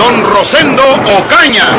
Don 0.00 0.24
Rosendo 0.24 0.82
Ocaña. 1.18 1.76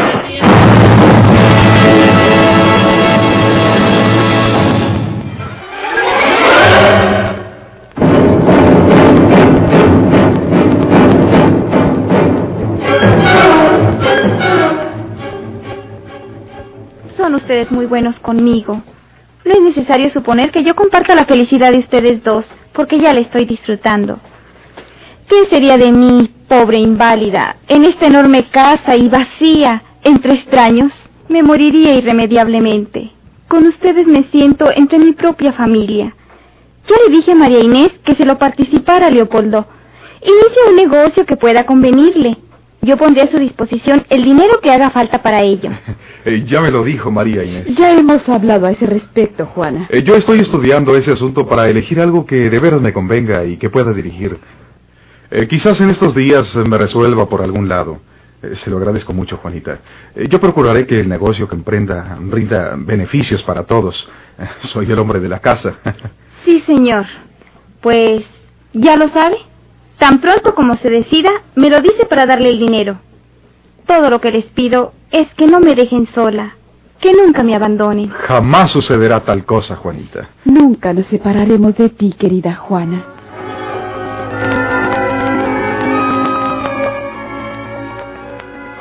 Son 17.17 17.33
ustedes 17.33 17.71
muy 17.71 17.87
buenos 17.87 18.19
conmigo. 18.19 18.83
No 19.43 19.51
es 19.51 19.61
necesario 19.61 20.11
suponer 20.11 20.51
que 20.51 20.63
yo 20.63 20.75
comparta 20.75 21.15
la 21.15 21.25
felicidad 21.25 21.71
de 21.71 21.79
ustedes 21.79 22.23
dos, 22.23 22.45
porque 22.73 22.99
ya 22.99 23.15
la 23.15 23.21
estoy 23.21 23.45
disfrutando. 23.45 24.19
¿Qué 25.27 25.47
sería 25.49 25.77
de 25.77 25.91
mí, 25.91 26.29
pobre 26.51 26.79
inválida, 26.79 27.55
en 27.69 27.85
esta 27.85 28.07
enorme 28.07 28.49
casa 28.49 28.97
y 28.97 29.07
vacía, 29.07 29.83
entre 30.03 30.33
extraños? 30.33 30.91
Me 31.29 31.43
moriría 31.43 31.95
irremediablemente. 31.95 33.09
Con 33.47 33.67
ustedes 33.67 34.05
me 34.05 34.25
siento 34.33 34.69
entre 34.69 34.99
mi 34.99 35.13
propia 35.13 35.53
familia. 35.53 36.13
Ya 36.89 36.95
le 37.07 37.15
dije 37.15 37.31
a 37.31 37.35
María 37.35 37.59
Inés 37.59 37.93
que 38.03 38.15
se 38.15 38.25
lo 38.25 38.37
participara 38.37 39.09
Leopoldo. 39.09 39.65
Inicie 40.21 40.61
un 40.67 40.75
negocio 40.75 41.25
que 41.25 41.37
pueda 41.37 41.65
convenirle. 41.65 42.35
Yo 42.81 42.97
pondré 42.97 43.21
a 43.21 43.31
su 43.31 43.37
disposición 43.39 44.03
el 44.09 44.25
dinero 44.25 44.59
que 44.61 44.71
haga 44.71 44.89
falta 44.89 45.23
para 45.23 45.41
ello. 45.41 45.69
Eh, 46.23 46.45
ya 46.45 46.61
me 46.61 46.69
lo 46.69 46.83
dijo 46.83 47.09
María 47.09 47.43
Inés. 47.43 47.75
Ya 47.75 47.97
hemos 47.97 48.29
hablado 48.29 48.67
a 48.67 48.71
ese 48.71 48.85
respecto, 48.85 49.47
Juana. 49.47 49.87
Eh, 49.89 50.03
yo 50.03 50.15
estoy 50.15 50.41
estudiando 50.41 50.95
ese 50.95 51.13
asunto 51.13 51.47
para 51.47 51.67
elegir 51.67 51.99
algo 51.99 52.27
que 52.27 52.47
de 52.47 52.59
veras 52.59 52.79
me 52.79 52.93
convenga 52.93 53.43
y 53.43 53.57
que 53.57 53.71
pueda 53.71 53.91
dirigir. 53.91 54.37
Eh, 55.31 55.47
quizás 55.47 55.79
en 55.79 55.89
estos 55.89 56.13
días 56.13 56.53
me 56.55 56.77
resuelva 56.77 57.27
por 57.27 57.41
algún 57.41 57.69
lado. 57.69 57.99
Eh, 58.41 58.55
se 58.55 58.69
lo 58.69 58.77
agradezco 58.77 59.13
mucho, 59.13 59.37
Juanita. 59.37 59.79
Eh, 60.15 60.27
yo 60.29 60.39
procuraré 60.39 60.85
que 60.87 60.99
el 60.99 61.07
negocio 61.07 61.47
que 61.47 61.55
emprenda 61.55 62.17
rinda 62.29 62.75
beneficios 62.77 63.41
para 63.43 63.63
todos. 63.63 64.07
Eh, 64.37 64.47
soy 64.67 64.91
el 64.91 64.99
hombre 64.99 65.19
de 65.19 65.29
la 65.29 65.39
casa. 65.39 65.75
Sí, 66.43 66.59
señor. 66.65 67.05
Pues, 67.81 68.23
¿ya 68.73 68.97
lo 68.97 69.09
sabe? 69.09 69.37
Tan 69.99 70.19
pronto 70.21 70.55
como 70.55 70.75
se 70.77 70.89
decida, 70.89 71.29
me 71.53 71.69
lo 71.69 71.79
dice 71.83 72.07
para 72.07 72.25
darle 72.25 72.49
el 72.49 72.57
dinero. 72.57 72.97
Todo 73.85 74.09
lo 74.09 74.19
que 74.19 74.31
les 74.31 74.45
pido 74.45 74.93
es 75.11 75.31
que 75.35 75.45
no 75.45 75.59
me 75.59 75.75
dejen 75.75 76.07
sola, 76.15 76.55
que 76.99 77.13
nunca 77.13 77.43
me 77.43 77.53
abandonen. 77.53 78.09
Jamás 78.09 78.71
sucederá 78.71 79.19
tal 79.19 79.45
cosa, 79.45 79.75
Juanita. 79.75 80.29
Nunca 80.45 80.93
nos 80.93 81.05
separaremos 81.05 81.75
de 81.75 81.89
ti, 81.89 82.15
querida 82.17 82.55
Juana. 82.55 83.03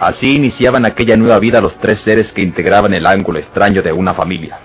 Así 0.01 0.35
iniciaban 0.35 0.87
aquella 0.87 1.19
nueva 1.19 1.39
vida 1.39 1.61
los 1.61 1.79
tres 1.79 2.01
seres 2.01 2.33
que 2.33 2.41
integraban 2.41 2.95
el 2.95 3.05
ángulo 3.05 3.39
extraño 3.39 3.83
de 3.83 3.93
una 3.93 4.15
familia. 4.15 4.59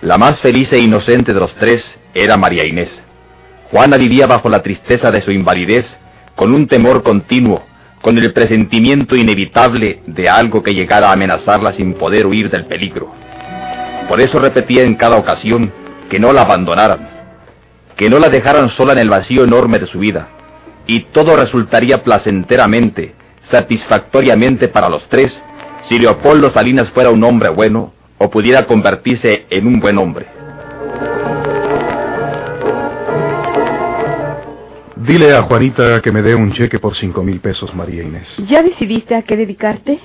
La 0.00 0.16
más 0.16 0.40
feliz 0.40 0.72
e 0.72 0.78
inocente 0.78 1.34
de 1.34 1.40
los 1.40 1.52
tres 1.56 1.84
era 2.14 2.36
María 2.36 2.64
Inés. 2.64 2.88
Juana 3.72 3.96
vivía 3.96 4.28
bajo 4.28 4.48
la 4.48 4.62
tristeza 4.62 5.10
de 5.10 5.22
su 5.22 5.32
invalidez, 5.32 5.92
con 6.36 6.54
un 6.54 6.68
temor 6.68 7.02
continuo, 7.02 7.64
con 8.00 8.16
el 8.16 8.32
presentimiento 8.32 9.16
inevitable 9.16 10.02
de 10.06 10.28
algo 10.28 10.62
que 10.62 10.72
llegara 10.72 11.08
a 11.08 11.14
amenazarla 11.14 11.72
sin 11.72 11.94
poder 11.94 12.24
huir 12.24 12.48
del 12.48 12.66
peligro. 12.66 13.12
Por 14.08 14.20
eso 14.20 14.38
repetía 14.38 14.84
en 14.84 14.94
cada 14.94 15.16
ocasión 15.16 15.72
que 16.08 16.20
no 16.20 16.32
la 16.32 16.42
abandonaran, 16.42 17.08
que 17.96 18.08
no 18.08 18.20
la 18.20 18.28
dejaran 18.28 18.68
sola 18.68 18.92
en 18.92 18.98
el 18.98 19.10
vacío 19.10 19.42
enorme 19.42 19.80
de 19.80 19.86
su 19.86 19.98
vida, 19.98 20.28
y 20.86 21.06
todo 21.06 21.36
resultaría 21.36 22.04
placenteramente, 22.04 23.14
satisfactoriamente 23.50 24.68
para 24.68 24.88
los 24.88 25.06
tres, 25.08 25.32
si 25.86 25.98
Leopoldo 25.98 26.50
Salinas 26.52 26.90
fuera 26.90 27.10
un 27.10 27.22
hombre 27.24 27.50
bueno 27.50 27.92
o 28.18 28.30
pudiera 28.30 28.66
convertirse 28.66 29.46
en 29.50 29.66
un 29.66 29.80
buen 29.80 29.98
hombre. 29.98 30.26
Dile 34.96 35.34
a 35.34 35.42
Juanita 35.42 36.00
que 36.00 36.10
me 36.10 36.22
dé 36.22 36.34
un 36.34 36.52
cheque 36.52 36.78
por 36.78 36.94
cinco 36.96 37.22
mil 37.22 37.40
pesos, 37.40 37.74
María 37.74 38.02
Inés. 38.02 38.26
¿Ya 38.46 38.62
decidiste 38.62 39.14
a 39.14 39.22
qué 39.22 39.36
dedicarte? 39.36 39.98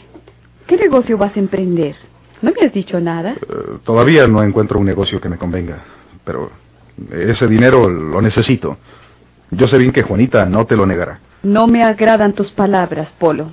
¿Qué 0.67 0.75
negocio 0.75 1.17
vas 1.17 1.35
a 1.37 1.39
emprender? 1.39 1.95
¿No 2.41 2.51
me 2.51 2.65
has 2.65 2.73
dicho 2.73 2.99
nada? 2.99 3.31
Eh, 3.31 3.77
todavía 3.83 4.27
no 4.27 4.43
encuentro 4.43 4.77
un 4.77 4.85
negocio 4.85 5.21
que 5.21 5.29
me 5.29 5.37
convenga, 5.37 5.83
pero 6.25 6.51
ese 7.11 7.47
dinero 7.47 7.89
lo 7.89 8.21
necesito. 8.21 8.77
Yo 9.51 9.67
sé 9.67 9.77
bien 9.77 9.91
que 9.91 10.03
Juanita 10.03 10.45
no 10.45 10.65
te 10.65 10.75
lo 10.75 10.85
negará. 10.85 11.19
No 11.43 11.67
me 11.67 11.83
agradan 11.83 12.33
tus 12.33 12.51
palabras, 12.51 13.09
Polo. 13.17 13.51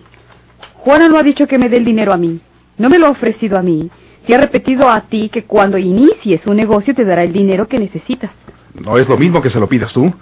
Juana 0.74 1.08
no 1.08 1.18
ha 1.18 1.22
dicho 1.22 1.46
que 1.46 1.58
me 1.58 1.68
dé 1.68 1.78
el 1.78 1.84
dinero 1.84 2.12
a 2.12 2.16
mí. 2.16 2.40
No 2.78 2.90
me 2.90 2.98
lo 2.98 3.06
ha 3.06 3.10
ofrecido 3.10 3.58
a 3.58 3.62
mí. 3.62 3.90
Y 4.28 4.32
ha 4.32 4.38
repetido 4.38 4.88
a 4.90 5.02
ti 5.02 5.28
que 5.28 5.44
cuando 5.44 5.78
inicies 5.78 6.46
un 6.46 6.56
negocio 6.56 6.94
te 6.94 7.04
dará 7.04 7.22
el 7.22 7.32
dinero 7.32 7.68
que 7.68 7.78
necesitas. 7.78 8.30
No 8.74 8.98
es 8.98 9.08
lo 9.08 9.16
mismo 9.16 9.40
que 9.40 9.50
se 9.50 9.60
lo 9.60 9.68
pidas 9.68 9.92
tú. 9.92 10.12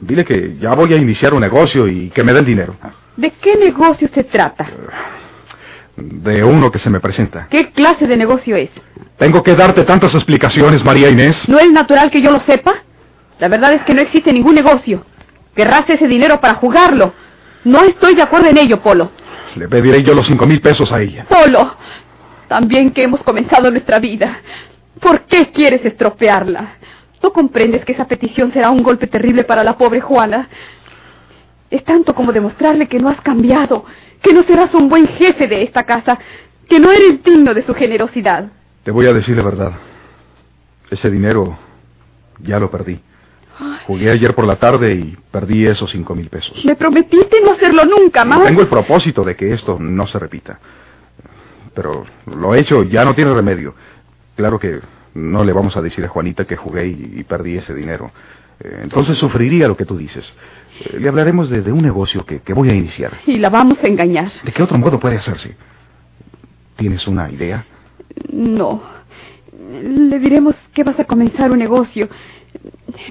Dile 0.00 0.24
que 0.24 0.56
ya 0.58 0.74
voy 0.74 0.92
a 0.94 0.96
iniciar 0.96 1.34
un 1.34 1.40
negocio 1.40 1.86
y 1.86 2.10
que 2.10 2.24
me 2.24 2.32
dé 2.32 2.40
el 2.40 2.46
dinero. 2.46 2.74
¿De 3.16 3.30
qué 3.32 3.56
negocio 3.56 4.08
se 4.12 4.24
trata? 4.24 4.66
De 5.96 6.42
uno 6.42 6.72
que 6.72 6.78
se 6.78 6.88
me 6.88 6.98
presenta. 6.98 7.46
¿Qué 7.50 7.70
clase 7.70 8.06
de 8.06 8.16
negocio 8.16 8.56
es? 8.56 8.70
Tengo 9.18 9.42
que 9.42 9.54
darte 9.54 9.84
tantas 9.84 10.14
explicaciones, 10.14 10.82
María 10.82 11.10
Inés. 11.10 11.46
¿No 11.48 11.58
es 11.58 11.70
natural 11.70 12.10
que 12.10 12.22
yo 12.22 12.30
lo 12.30 12.40
sepa? 12.40 12.74
La 13.38 13.48
verdad 13.48 13.74
es 13.74 13.82
que 13.82 13.94
no 13.94 14.00
existe 14.00 14.32
ningún 14.32 14.54
negocio. 14.54 15.04
Querrás 15.54 15.88
ese 15.88 16.06
dinero 16.06 16.40
para 16.40 16.54
jugarlo. 16.54 17.12
No 17.64 17.82
estoy 17.82 18.14
de 18.14 18.22
acuerdo 18.22 18.48
en 18.48 18.58
ello, 18.58 18.80
Polo. 18.80 19.10
Le 19.54 19.68
pediré 19.68 20.02
yo 20.02 20.14
los 20.14 20.26
cinco 20.26 20.46
mil 20.46 20.60
pesos 20.60 20.90
a 20.92 21.00
ella. 21.00 21.26
Polo, 21.28 21.76
también 22.48 22.90
que 22.90 23.02
hemos 23.02 23.22
comenzado 23.22 23.70
nuestra 23.70 23.98
vida. 23.98 24.40
¿Por 25.00 25.22
qué 25.22 25.50
quieres 25.52 25.84
estropearla? 25.84 26.76
¿No 27.22 27.32
comprendes 27.32 27.84
que 27.84 27.92
esa 27.92 28.06
petición 28.06 28.52
será 28.52 28.70
un 28.70 28.82
golpe 28.82 29.06
terrible 29.06 29.44
para 29.44 29.62
la 29.62 29.76
pobre 29.76 30.00
Juana? 30.00 30.48
Es 31.70 31.84
tanto 31.84 32.14
como 32.14 32.32
demostrarle 32.32 32.88
que 32.88 32.98
no 32.98 33.08
has 33.08 33.20
cambiado, 33.20 33.84
que 34.22 34.32
no 34.32 34.42
serás 34.42 34.74
un 34.74 34.88
buen 34.88 35.06
jefe 35.06 35.46
de 35.46 35.62
esta 35.62 35.84
casa, 35.84 36.18
que 36.68 36.80
no 36.80 36.90
eres 36.90 37.22
digno 37.22 37.54
de 37.54 37.64
su 37.64 37.74
generosidad. 37.74 38.50
Te 38.82 38.90
voy 38.90 39.06
a 39.06 39.12
decir 39.12 39.36
la 39.36 39.42
verdad. 39.42 39.72
Ese 40.90 41.10
dinero 41.10 41.58
ya 42.40 42.58
lo 42.58 42.70
perdí. 42.70 43.00
Jugué 43.86 44.10
ayer 44.10 44.34
por 44.34 44.46
la 44.46 44.56
tarde 44.56 44.94
y 44.94 45.16
perdí 45.30 45.66
esos 45.66 45.90
cinco 45.90 46.14
mil 46.14 46.28
pesos. 46.28 46.64
Me 46.64 46.76
prometiste 46.76 47.40
no 47.44 47.52
hacerlo 47.52 47.82
nunca 47.84 48.24
más. 48.24 48.44
Tengo 48.44 48.60
el 48.60 48.68
propósito 48.68 49.24
de 49.24 49.34
que 49.34 49.52
esto 49.52 49.78
no 49.78 50.06
se 50.06 50.18
repita. 50.18 50.58
Pero 51.74 52.04
lo 52.26 52.54
hecho 52.54 52.82
ya 52.84 53.04
no 53.04 53.14
tiene 53.14 53.32
remedio. 53.34 53.74
Claro 54.36 54.58
que 54.58 54.80
no 55.14 55.44
le 55.44 55.52
vamos 55.52 55.76
a 55.76 55.82
decir 55.82 56.04
a 56.04 56.08
Juanita 56.08 56.44
que 56.44 56.56
jugué 56.56 56.86
y, 56.86 57.14
y 57.18 57.24
perdí 57.24 57.56
ese 57.56 57.74
dinero. 57.74 58.10
Eh, 58.60 58.80
entonces 58.82 59.18
sufriría 59.18 59.68
lo 59.68 59.76
que 59.76 59.84
tú 59.84 59.96
dices. 59.96 60.24
Eh, 60.80 60.98
le 60.98 61.08
hablaremos 61.08 61.50
de, 61.50 61.62
de 61.62 61.72
un 61.72 61.82
negocio 61.82 62.24
que, 62.24 62.40
que 62.40 62.52
voy 62.54 62.70
a 62.70 62.74
iniciar. 62.74 63.18
Y 63.26 63.38
la 63.38 63.50
vamos 63.50 63.78
a 63.82 63.86
engañar. 63.88 64.30
¿De 64.44 64.52
qué 64.52 64.62
otro 64.62 64.78
modo 64.78 65.00
puede 65.00 65.16
hacerse? 65.16 65.56
¿Tienes 66.76 67.06
una 67.06 67.30
idea? 67.30 67.64
No. 68.30 68.82
Le 69.82 70.18
diremos 70.18 70.54
que 70.74 70.84
vas 70.84 70.98
a 71.00 71.04
comenzar 71.04 71.50
un 71.50 71.58
negocio. 71.58 72.08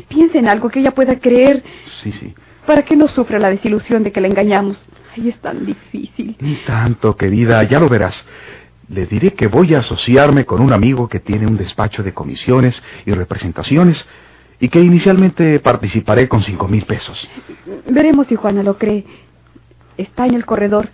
Piensa 0.08 0.38
en 0.40 0.48
algo 0.48 0.70
que 0.70 0.80
ella 0.80 0.92
pueda 0.92 1.20
creer 1.20 1.64
Sí, 2.04 2.12
sí. 2.14 2.34
para 2.66 2.84
que 2.84 2.96
no 2.96 3.08
sufra 3.08 3.40
la 3.40 3.50
desilusión 3.50 4.04
de 4.04 4.12
que 4.12 4.22
la 4.22 4.28
engañamos. 4.28 4.82
Ay, 5.16 5.30
es 5.30 5.38
tan 5.40 5.66
difícil. 5.66 6.36
Ni 6.40 6.56
tanto, 6.66 7.16
querida, 7.18 7.64
ya 7.64 7.80
lo 7.80 7.90
verás. 7.90 8.26
Le 8.88 9.06
diré 9.06 9.34
que 9.34 9.48
voy 9.48 9.74
a 9.74 9.80
asociarme 9.80 10.46
con 10.46 10.62
un 10.62 10.72
amigo 10.74 11.08
que 11.10 11.20
tiene 11.20 11.48
un 11.48 11.58
despacho 11.58 12.04
de 12.04 12.14
comisiones 12.14 12.82
y 13.06 13.12
representaciones 13.12 14.06
y 14.60 14.70
que 14.70 14.80
inicialmente 14.80 15.60
participaré 15.60 16.28
con 16.28 16.44
cinco 16.44 16.68
mil 16.68 16.84
pesos. 16.86 17.28
Veremos 17.90 18.28
si 18.28 18.36
Juana 18.36 18.64
lo 18.64 18.78
cree. 18.78 19.06
Está 19.98 20.26
en 20.26 20.36
el 20.36 20.46
corredor. 20.46 20.90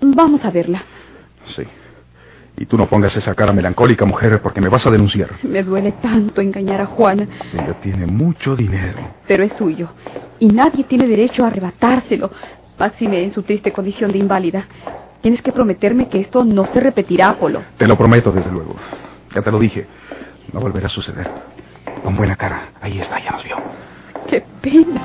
Vamos 0.00 0.44
a 0.44 0.50
verla. 0.50 0.82
Sí. 1.54 1.62
Y 2.56 2.66
tú 2.66 2.76
no 2.78 2.86
pongas 2.86 3.14
esa 3.16 3.34
cara 3.34 3.52
melancólica, 3.52 4.04
mujer, 4.04 4.40
porque 4.40 4.60
me 4.60 4.68
vas 4.68 4.86
a 4.86 4.90
denunciar. 4.90 5.30
Me 5.42 5.62
duele 5.64 5.92
tanto 6.00 6.40
engañar 6.40 6.80
a 6.80 6.86
Juana, 6.86 7.26
Ella 7.52 7.74
tiene 7.82 8.06
mucho 8.06 8.54
dinero. 8.54 8.98
pero 9.26 9.42
es 9.42 9.52
suyo. 9.58 9.88
Y 10.38 10.48
nadie 10.48 10.84
tiene 10.84 11.06
derecho 11.08 11.44
a 11.44 11.48
arrebatárselo, 11.48 12.30
máxime 12.78 13.24
en 13.24 13.32
su 13.34 13.42
triste 13.42 13.72
condición 13.72 14.12
de 14.12 14.18
inválida. 14.18 14.66
Tienes 15.20 15.42
que 15.42 15.50
prometerme 15.52 16.08
que 16.08 16.20
esto 16.20 16.44
no 16.44 16.66
se 16.72 16.80
repetirá, 16.80 17.30
Apolo. 17.30 17.62
Te 17.78 17.88
lo 17.88 17.96
prometo, 17.96 18.30
desde 18.30 18.50
luego. 18.52 18.76
Ya 19.34 19.42
te 19.42 19.50
lo 19.50 19.58
dije. 19.58 19.86
No 20.52 20.60
volverá 20.60 20.86
a 20.86 20.90
suceder. 20.90 21.28
Con 22.04 22.14
buena 22.14 22.36
cara. 22.36 22.68
Ahí 22.80 23.00
está, 23.00 23.18
ya 23.24 23.30
nos 23.32 23.42
vio. 23.42 23.56
¡Qué 24.28 24.44
pena! 24.60 25.00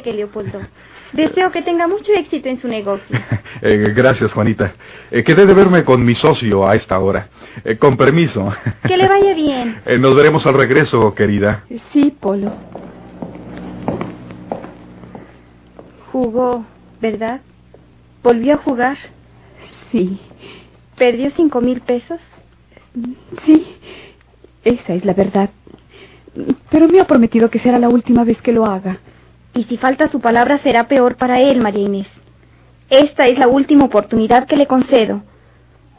Cheque, 0.00 0.12
Leopoldo. 0.12 0.60
Deseo 1.12 1.50
que 1.50 1.62
tenga 1.62 1.88
mucho 1.88 2.12
éxito 2.12 2.48
en 2.48 2.60
su 2.60 2.68
negocio. 2.68 3.18
Eh, 3.62 3.92
gracias, 3.94 4.32
Juanita. 4.32 4.72
Eh, 5.10 5.22
quedé 5.22 5.44
de 5.44 5.52
verme 5.52 5.84
con 5.84 6.02
mi 6.02 6.14
socio 6.14 6.66
a 6.66 6.76
esta 6.76 6.98
hora. 6.98 7.28
Eh, 7.62 7.76
con 7.76 7.98
permiso. 7.98 8.50
Que 8.88 8.96
le 8.96 9.06
vaya 9.06 9.34
bien. 9.34 9.82
Eh, 9.86 9.98
nos 9.98 10.14
veremos 10.16 10.46
al 10.46 10.54
regreso, 10.54 11.14
querida. 11.14 11.64
Sí, 11.92 12.10
Polo. 12.18 12.54
Jugó, 16.10 16.64
¿verdad? 17.02 17.42
¿Volvió 18.22 18.54
a 18.54 18.56
jugar? 18.58 18.96
Sí, 19.92 20.18
¿Perdió 20.96 21.30
cinco 21.36 21.60
mil 21.60 21.80
pesos? 21.82 22.20
sí. 23.44 23.76
Esa 24.64 24.94
es 24.94 25.04
la 25.04 25.12
verdad. 25.12 25.50
Pero 26.70 26.88
me 26.88 27.00
ha 27.00 27.06
prometido 27.06 27.50
que 27.50 27.58
será 27.58 27.78
la 27.78 27.88
última 27.90 28.24
vez 28.24 28.40
que 28.40 28.52
lo 28.52 28.64
haga. 28.64 28.98
Y 29.60 29.64
si 29.64 29.76
falta 29.76 30.08
su 30.08 30.20
palabra 30.20 30.56
será 30.62 30.88
peor 30.88 31.16
para 31.16 31.38
él, 31.38 31.60
María 31.60 31.84
Inés. 31.84 32.06
Esta 32.88 33.26
es 33.26 33.38
la 33.38 33.46
última 33.46 33.84
oportunidad 33.84 34.46
que 34.46 34.56
le 34.56 34.66
concedo. 34.66 35.22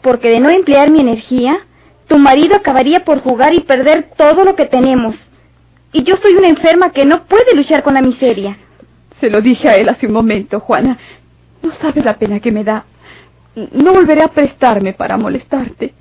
Porque 0.01 0.29
de 0.29 0.39
no 0.39 0.49
emplear 0.49 0.89
mi 0.89 0.99
energía, 0.99 1.59
tu 2.07 2.17
marido 2.17 2.55
acabaría 2.55 3.05
por 3.05 3.21
jugar 3.21 3.53
y 3.53 3.59
perder 3.59 4.13
todo 4.17 4.45
lo 4.45 4.55
que 4.55 4.65
tenemos. 4.65 5.15
Y 5.93 6.01
yo 6.01 6.15
soy 6.15 6.33
una 6.33 6.47
enferma 6.47 6.89
que 6.89 7.05
no 7.05 7.25
puede 7.25 7.53
luchar 7.53 7.83
con 7.83 7.93
la 7.93 8.01
miseria. 8.01 8.57
Se 9.19 9.29
lo 9.29 9.41
dije 9.41 9.69
a 9.69 9.75
él 9.75 9.89
hace 9.89 10.07
un 10.07 10.13
momento, 10.13 10.59
Juana. 10.59 10.97
No 11.61 11.71
sabes 11.75 12.03
la 12.03 12.17
pena 12.17 12.39
que 12.39 12.51
me 12.51 12.63
da. 12.63 12.85
No 13.73 13.93
volveré 13.93 14.23
a 14.23 14.29
prestarme 14.29 14.93
para 14.93 15.17
molestarte. 15.17 15.93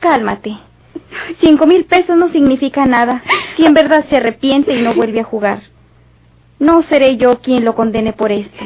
Cálmate. 0.00 0.56
Cinco 1.40 1.66
mil 1.66 1.84
pesos 1.84 2.16
no 2.16 2.28
significa 2.28 2.86
nada 2.86 3.22
si 3.56 3.64
en 3.64 3.74
verdad 3.74 4.04
se 4.08 4.16
arrepiente 4.16 4.74
y 4.74 4.82
no 4.82 4.94
vuelve 4.94 5.20
a 5.20 5.24
jugar. 5.24 5.62
No 6.58 6.82
seré 6.82 7.16
yo 7.16 7.40
quien 7.40 7.64
lo 7.64 7.74
condene 7.74 8.12
por 8.12 8.32
esto. 8.32 8.64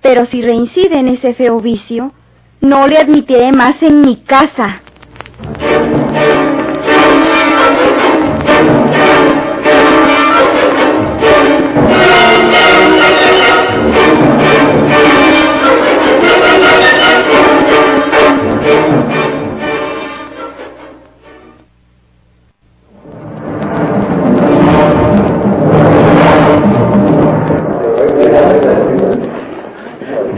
Pero 0.00 0.26
si 0.26 0.42
reincide 0.42 0.98
en 0.98 1.08
ese 1.08 1.34
feo 1.34 1.60
vicio, 1.60 2.12
no 2.60 2.88
le 2.88 2.98
admitiré 2.98 3.52
más 3.52 3.82
en 3.82 4.00
mi 4.00 4.16
casa. 4.22 4.82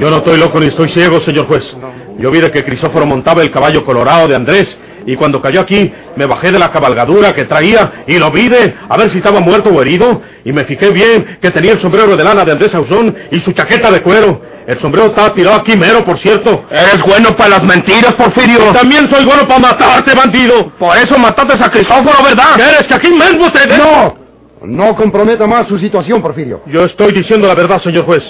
Yo 0.04 0.10
no 0.10 0.18
estoy 0.18 0.38
loco 0.38 0.60
ni 0.60 0.66
estoy 0.66 0.90
ciego, 0.90 1.18
señor 1.22 1.46
juez. 1.46 1.64
Yo 2.18 2.30
vi 2.30 2.38
de 2.38 2.50
que 2.50 2.62
Crisóforo 2.62 3.06
montaba 3.06 3.40
el 3.40 3.50
caballo 3.50 3.86
colorado 3.86 4.28
de 4.28 4.36
Andrés 4.36 4.76
y 5.06 5.16
cuando 5.16 5.40
cayó 5.40 5.62
aquí 5.62 5.90
me 6.14 6.26
bajé 6.26 6.52
de 6.52 6.58
la 6.58 6.70
cabalgadura 6.70 7.34
que 7.34 7.44
traía 7.44 8.04
y 8.06 8.18
lo 8.18 8.30
vi 8.30 8.50
de 8.50 8.74
a 8.86 8.98
ver 8.98 9.10
si 9.12 9.16
estaba 9.16 9.40
muerto 9.40 9.70
o 9.70 9.80
herido 9.80 10.20
y 10.44 10.52
me 10.52 10.64
fijé 10.64 10.90
bien 10.90 11.38
que 11.40 11.50
tenía 11.50 11.72
el 11.72 11.80
sombrero 11.80 12.18
de 12.18 12.22
lana 12.22 12.44
de 12.44 12.52
Andrés 12.52 12.74
Ausón 12.74 13.16
y 13.30 13.40
su 13.40 13.52
chaqueta 13.52 13.90
de 13.90 14.02
cuero. 14.02 14.42
El 14.66 14.78
sombrero 14.78 15.06
estaba 15.06 15.32
tirado 15.32 15.56
aquí 15.56 15.74
mero, 15.74 16.04
por 16.04 16.18
cierto. 16.18 16.66
Eres 16.70 17.00
bueno 17.06 17.34
para 17.34 17.48
las 17.56 17.62
mentiras, 17.62 18.12
Porfirio. 18.12 18.74
También 18.74 19.08
soy 19.08 19.24
bueno 19.24 19.48
para 19.48 19.60
matarte, 19.60 20.14
bandido. 20.14 20.70
Por 20.78 20.94
eso 20.98 21.18
mataste 21.18 21.64
a 21.64 21.70
Crisóforo, 21.70 22.22
¿verdad? 22.22 22.56
¿Quieres 22.56 22.86
que 22.86 22.94
aquí 22.94 23.08
mismo 23.08 23.50
te 23.50 23.66
dé? 23.66 23.78
¡No! 23.78 24.18
No 24.66 24.94
comprometa 24.96 25.46
más 25.46 25.66
su 25.66 25.78
situación, 25.78 26.20
Porfirio. 26.20 26.60
Yo 26.66 26.84
estoy 26.84 27.12
diciendo 27.12 27.48
la 27.48 27.54
verdad, 27.54 27.80
señor 27.82 28.04
juez. 28.04 28.22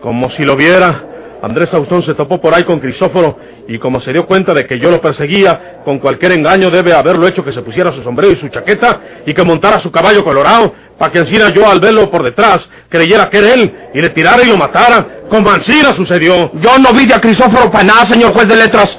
Como 0.00 0.30
si 0.30 0.44
lo 0.44 0.54
viera, 0.54 1.07
Andrés 1.42 1.72
Austón 1.72 2.02
se 2.02 2.14
topó 2.14 2.40
por 2.40 2.54
ahí 2.54 2.64
con 2.64 2.80
Crisóforo 2.80 3.38
y 3.68 3.78
como 3.78 4.00
se 4.00 4.12
dio 4.12 4.26
cuenta 4.26 4.52
de 4.54 4.66
que 4.66 4.78
yo 4.80 4.90
lo 4.90 5.00
perseguía, 5.00 5.80
con 5.84 5.98
cualquier 5.98 6.32
engaño 6.32 6.68
debe 6.70 6.92
haberlo 6.92 7.28
hecho 7.28 7.44
que 7.44 7.52
se 7.52 7.62
pusiera 7.62 7.92
su 7.92 8.02
sombrero 8.02 8.32
y 8.32 8.36
su 8.36 8.48
chaqueta 8.48 9.00
y 9.24 9.34
que 9.34 9.44
montara 9.44 9.78
su 9.80 9.90
caballo 9.92 10.24
colorado 10.24 10.74
para 10.98 11.12
que 11.12 11.18
encima 11.20 11.50
yo 11.50 11.70
al 11.70 11.78
verlo 11.78 12.10
por 12.10 12.24
detrás 12.24 12.68
creyera 12.88 13.30
que 13.30 13.38
era 13.38 13.54
él 13.54 13.72
y 13.94 14.00
le 14.00 14.10
tirara 14.10 14.42
y 14.42 14.48
lo 14.48 14.56
matara. 14.56 15.06
Como 15.28 15.50
Ancira 15.50 15.94
sucedió. 15.94 16.50
Yo 16.54 16.78
no 16.78 16.92
vi 16.92 17.06
de 17.06 17.14
a 17.14 17.20
Crisóforo 17.20 17.70
para 17.70 17.84
nada, 17.84 18.06
señor 18.06 18.32
juez 18.32 18.48
de 18.48 18.56
letras. 18.56 18.98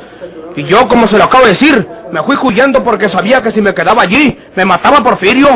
Y 0.56 0.64
yo, 0.64 0.88
como 0.88 1.08
se 1.08 1.18
lo 1.18 1.26
acabo 1.26 1.46
de 1.46 1.52
decir, 1.52 1.88
me 2.12 2.24
fui 2.24 2.38
huyendo 2.42 2.84
porque 2.84 3.10
sabía 3.10 3.42
que 3.42 3.52
si 3.52 3.62
me 3.62 3.74
quedaba 3.74 4.04
allí, 4.04 4.38
me 4.56 4.64
mataba 4.64 5.04
Porfirio. 5.04 5.50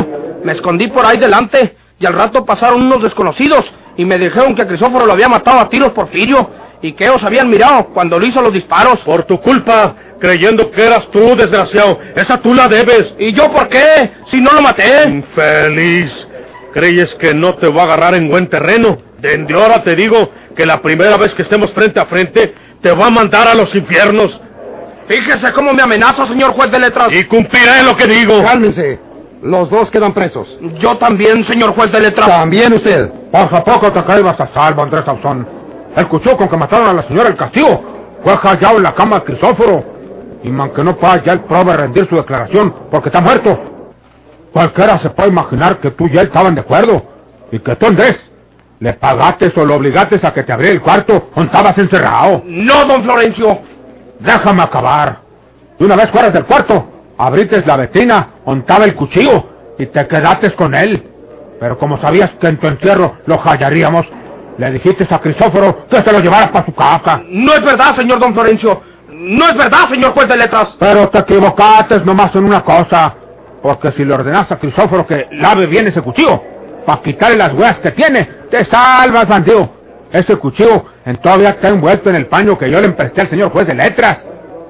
Me 0.44 0.52
escondí 0.52 0.88
por 0.88 1.06
ahí 1.06 1.18
delante 1.18 1.76
y 1.98 2.04
al 2.04 2.12
rato 2.12 2.44
pasaron 2.44 2.82
unos 2.82 3.02
desconocidos 3.02 3.64
y 3.96 4.04
me 4.04 4.18
dijeron 4.18 4.54
que 4.54 4.66
Crisóforo 4.66 5.06
lo 5.06 5.12
había 5.12 5.28
matado 5.28 5.60
a 5.60 5.68
tiros 5.68 5.92
Porfirio 5.92 6.63
y 6.84 6.92
que 6.92 7.08
os 7.08 7.22
habían 7.24 7.48
mirado 7.48 7.86
cuando 7.94 8.18
le 8.18 8.26
hizo 8.26 8.42
los 8.42 8.52
disparos. 8.52 8.98
Por 9.06 9.24
tu 9.24 9.40
culpa, 9.40 9.96
creyendo 10.20 10.70
que 10.70 10.84
eras 10.84 11.08
tú, 11.10 11.34
desgraciado. 11.34 11.98
Esa 12.14 12.42
tú 12.42 12.52
la 12.52 12.68
debes. 12.68 13.14
¿Y 13.18 13.32
yo 13.32 13.50
por 13.50 13.70
qué? 13.70 14.12
Si 14.30 14.38
no 14.38 14.50
lo 14.52 14.60
maté. 14.60 15.08
Infeliz. 15.08 16.12
¿Creyes 16.74 17.14
que 17.14 17.32
no 17.32 17.54
te 17.54 17.68
voy 17.68 17.80
a 17.80 17.84
agarrar 17.84 18.14
en 18.14 18.28
buen 18.28 18.50
terreno? 18.50 18.98
Desde 19.18 19.54
ahora 19.54 19.82
te 19.82 19.96
digo 19.96 20.28
que 20.54 20.66
la 20.66 20.82
primera 20.82 21.16
vez 21.16 21.32
que 21.32 21.44
estemos 21.44 21.72
frente 21.72 21.98
a 21.98 22.04
frente, 22.04 22.54
te 22.82 22.92
voy 22.92 23.04
a 23.04 23.10
mandar 23.10 23.48
a 23.48 23.54
los 23.54 23.74
infiernos. 23.74 24.38
Fíjese 25.08 25.52
cómo 25.54 25.72
me 25.72 25.82
amenaza, 25.82 26.26
señor 26.26 26.52
juez 26.52 26.70
de 26.70 26.80
letras. 26.80 27.08
Y 27.12 27.24
cumpliré 27.24 27.82
lo 27.82 27.96
que 27.96 28.06
digo. 28.06 28.42
Cálmense. 28.42 29.00
Los 29.42 29.70
dos 29.70 29.90
quedan 29.90 30.12
presos. 30.12 30.58
Yo 30.80 30.98
también, 30.98 31.44
señor 31.44 31.74
juez 31.74 31.90
de 31.90 32.00
letras. 32.00 32.28
También 32.28 32.74
usted. 32.74 33.10
Por 33.32 33.64
poco 33.64 33.90
te 33.90 34.04
caibas 34.04 34.38
a 34.38 34.52
salvo, 34.52 34.82
Andrés 34.82 35.06
Sauzón. 35.06 35.63
El 35.96 36.08
cuchillo 36.08 36.36
con 36.36 36.48
que 36.48 36.56
mataron 36.56 36.88
a 36.88 36.92
la 36.92 37.02
señora 37.02 37.28
El 37.28 37.36
Castillo 37.36 37.80
fue 38.22 38.36
hallado 38.36 38.78
en 38.78 38.82
la 38.82 38.94
cama 38.94 39.20
de 39.20 39.24
Crisóforo. 39.24 39.84
Y 40.42 40.50
man 40.50 40.72
que 40.74 40.84
no 40.84 40.96
pueda 40.96 41.22
ya 41.22 41.32
el 41.32 41.40
prove 41.40 41.76
rendir 41.76 42.08
su 42.08 42.16
declaración 42.16 42.74
porque 42.90 43.08
está 43.08 43.20
muerto. 43.20 43.58
Cualquiera 44.52 44.98
se 44.98 45.10
puede 45.10 45.30
imaginar 45.30 45.78
que 45.78 45.90
tú 45.92 46.06
y 46.06 46.16
él 46.16 46.26
estaban 46.26 46.54
de 46.54 46.60
acuerdo. 46.60 47.02
Y 47.50 47.58
que 47.60 47.76
tú, 47.76 47.86
Andrés, 47.86 48.18
le 48.80 48.92
pagaste 48.94 49.52
o 49.56 49.64
lo 49.64 49.76
obligaste 49.76 50.20
a 50.22 50.32
que 50.32 50.42
te 50.42 50.52
abriera 50.52 50.74
el 50.74 50.82
cuarto 50.82 51.30
donde 51.34 51.50
estabas 51.50 51.78
encerrado. 51.78 52.42
No, 52.44 52.84
don 52.84 53.02
Florencio. 53.02 53.58
Déjame 54.20 54.62
acabar. 54.62 55.20
De 55.78 55.84
una 55.84 55.96
vez 55.96 56.10
fueras 56.10 56.32
del 56.32 56.44
cuarto, 56.44 56.86
abriste 57.16 57.64
la 57.66 57.76
vetina, 57.76 58.28
ontaba 58.44 58.84
el 58.84 58.94
cuchillo 58.94 59.44
y 59.78 59.86
te 59.86 60.06
quedaste 60.06 60.54
con 60.54 60.74
él. 60.74 61.02
Pero 61.58 61.78
como 61.78 61.98
sabías 62.00 62.30
que 62.40 62.48
en 62.48 62.58
tu 62.58 62.66
entierro 62.66 63.16
lo 63.26 63.38
hallaríamos, 63.38 64.06
le 64.58 64.70
dijiste 64.70 65.06
a 65.10 65.18
Crisóforo 65.18 65.86
que 65.88 65.96
se 65.96 66.12
lo 66.12 66.20
llevara 66.20 66.50
para 66.52 66.66
su 66.66 66.74
casa. 66.74 67.22
No 67.28 67.52
es 67.54 67.62
verdad, 67.62 67.96
señor 67.96 68.18
don 68.18 68.34
Florencio. 68.34 68.82
No 69.08 69.48
es 69.48 69.56
verdad, 69.56 69.88
señor 69.90 70.12
juez 70.12 70.28
de 70.28 70.36
letras. 70.36 70.76
Pero 70.78 71.08
te 71.08 71.18
equivocaste 71.20 72.00
nomás 72.00 72.34
en 72.34 72.44
una 72.44 72.62
cosa. 72.62 73.14
Porque 73.62 73.92
si 73.92 74.04
le 74.04 74.14
ordenas 74.14 74.50
a 74.50 74.58
Crisóforo 74.58 75.06
que 75.06 75.28
lave 75.32 75.66
bien 75.66 75.88
ese 75.88 76.02
cuchillo, 76.02 76.40
para 76.84 77.02
quitarle 77.02 77.36
las 77.36 77.52
huellas 77.52 77.78
que 77.78 77.92
tiene, 77.92 78.24
te 78.50 78.64
salvas, 78.66 79.26
bandido. 79.26 79.70
Ese 80.12 80.36
cuchillo 80.36 80.84
en 81.04 81.16
todavía 81.16 81.50
está 81.50 81.68
envuelto 81.68 82.10
en 82.10 82.16
el 82.16 82.26
paño 82.26 82.58
que 82.58 82.70
yo 82.70 82.78
le 82.80 82.86
empresté 82.86 83.22
al 83.22 83.30
señor 83.30 83.50
juez 83.50 83.66
de 83.66 83.74
letras. 83.74 84.18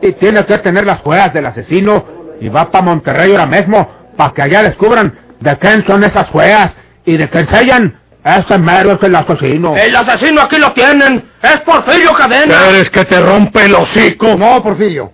Y 0.00 0.12
tiene 0.12 0.44
que 0.46 0.58
tener 0.58 0.86
las 0.86 1.04
huellas 1.04 1.32
del 1.32 1.46
asesino 1.46 2.04
y 2.40 2.48
va 2.48 2.70
para 2.70 2.84
Monterrey 2.84 3.30
ahora 3.32 3.46
mismo 3.46 3.88
para 4.16 4.32
que 4.32 4.42
allá 4.42 4.62
descubran 4.62 5.18
de 5.40 5.58
quién 5.58 5.84
son 5.86 6.04
esas 6.04 6.32
huellas 6.32 6.74
y 7.04 7.16
de 7.16 7.28
que 7.28 7.38
enseñan 7.38 8.00
ese 8.24 8.58
mero 8.58 8.92
es 8.92 9.02
el 9.02 9.14
asesino. 9.14 9.76
El 9.76 9.94
asesino 9.94 10.40
aquí 10.40 10.56
lo 10.56 10.72
tienen. 10.72 11.30
Es 11.42 11.60
Porfirio 11.60 12.12
Cadena. 12.14 12.56
¿Quieres 12.62 12.90
que 12.90 13.04
te 13.04 13.20
rompe 13.20 13.66
el 13.66 13.74
hocico? 13.74 14.34
No, 14.34 14.62
Porfirio. 14.62 15.12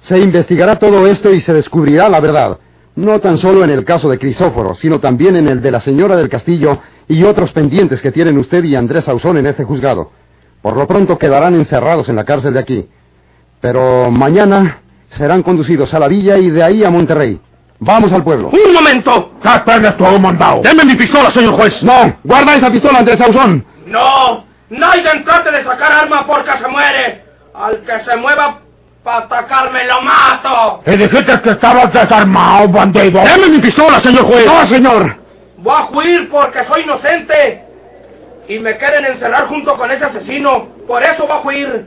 Se 0.00 0.18
investigará 0.18 0.78
todo 0.78 1.06
esto 1.06 1.32
y 1.32 1.40
se 1.40 1.52
descubrirá 1.52 2.08
la 2.08 2.20
verdad. 2.20 2.58
No 2.94 3.18
tan 3.18 3.38
solo 3.38 3.64
en 3.64 3.70
el 3.70 3.84
caso 3.84 4.08
de 4.08 4.18
Crisóforo, 4.18 4.74
sino 4.74 5.00
también 5.00 5.34
en 5.34 5.48
el 5.48 5.60
de 5.60 5.72
la 5.72 5.80
señora 5.80 6.16
del 6.16 6.28
Castillo 6.28 6.78
y 7.08 7.24
otros 7.24 7.52
pendientes 7.52 8.00
que 8.00 8.12
tienen 8.12 8.38
usted 8.38 8.62
y 8.62 8.76
Andrés 8.76 9.08
Ausón 9.08 9.36
en 9.38 9.46
este 9.46 9.64
juzgado. 9.64 10.12
Por 10.62 10.76
lo 10.76 10.86
pronto 10.86 11.18
quedarán 11.18 11.56
encerrados 11.56 12.08
en 12.08 12.16
la 12.16 12.24
cárcel 12.24 12.54
de 12.54 12.60
aquí. 12.60 12.88
Pero 13.60 14.12
mañana 14.12 14.78
serán 15.08 15.42
conducidos 15.42 15.92
a 15.92 15.98
la 15.98 16.06
villa 16.06 16.38
y 16.38 16.50
de 16.50 16.62
ahí 16.62 16.84
a 16.84 16.90
Monterrey. 16.90 17.40
Vamos 17.80 18.12
al 18.12 18.22
pueblo. 18.22 18.50
Un 18.50 18.72
momento. 18.72 19.32
¿Qué 19.44 19.60
perdes 19.66 19.94
todo 19.98 20.18
mandado? 20.18 20.62
Deme 20.62 20.84
mi 20.86 20.94
pistola, 20.94 21.30
señor 21.30 21.54
juez. 21.54 21.82
No, 21.82 22.16
guarda 22.24 22.54
esa 22.54 22.70
pistola, 22.70 23.00
Andrés 23.00 23.20
Ausón. 23.20 23.62
No. 23.86 24.46
Nadie 24.70 25.02
trate 25.22 25.50
de 25.50 25.62
sacar 25.64 25.92
arma 25.92 26.26
porque 26.26 26.50
se 26.50 26.66
muere. 26.66 27.22
Al 27.54 27.78
que 27.82 28.00
se 28.04 28.16
mueva 28.16 28.58
Para 29.04 29.18
atacarme 29.18 29.84
lo 29.84 30.00
mato. 30.00 30.82
Y 30.86 30.96
dijiste 30.96 31.38
que 31.42 31.50
estabas 31.50 31.92
desarmado, 31.92 32.68
bandido. 32.68 33.20
¡Deme 33.20 33.50
mi 33.50 33.58
pistola, 33.58 34.00
señor 34.00 34.24
juez! 34.24 34.46
No, 34.46 34.66
señor. 34.66 35.16
Voy 35.58 35.76
a 35.76 35.90
huir 35.90 36.30
porque 36.30 36.64
soy 36.64 36.82
inocente. 36.82 37.62
Y 38.48 38.58
me 38.58 38.78
quieren 38.78 39.04
encerrar 39.04 39.46
junto 39.48 39.76
con 39.76 39.90
ese 39.90 40.06
asesino. 40.06 40.68
Por 40.86 41.02
eso 41.02 41.26
voy 41.26 41.36
a 41.36 41.40
huir. 41.42 41.86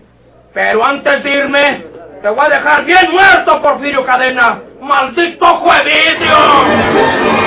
Pero 0.54 0.86
antes 0.86 1.24
de 1.24 1.30
irme, 1.32 1.86
te 2.22 2.30
voy 2.30 2.46
a 2.46 2.50
dejar 2.50 2.86
bien 2.86 3.12
muerto, 3.12 3.62
Porfirio 3.64 4.06
Cadena. 4.06 4.60
¡Maldito 4.80 5.46
juevicio! 5.46 7.47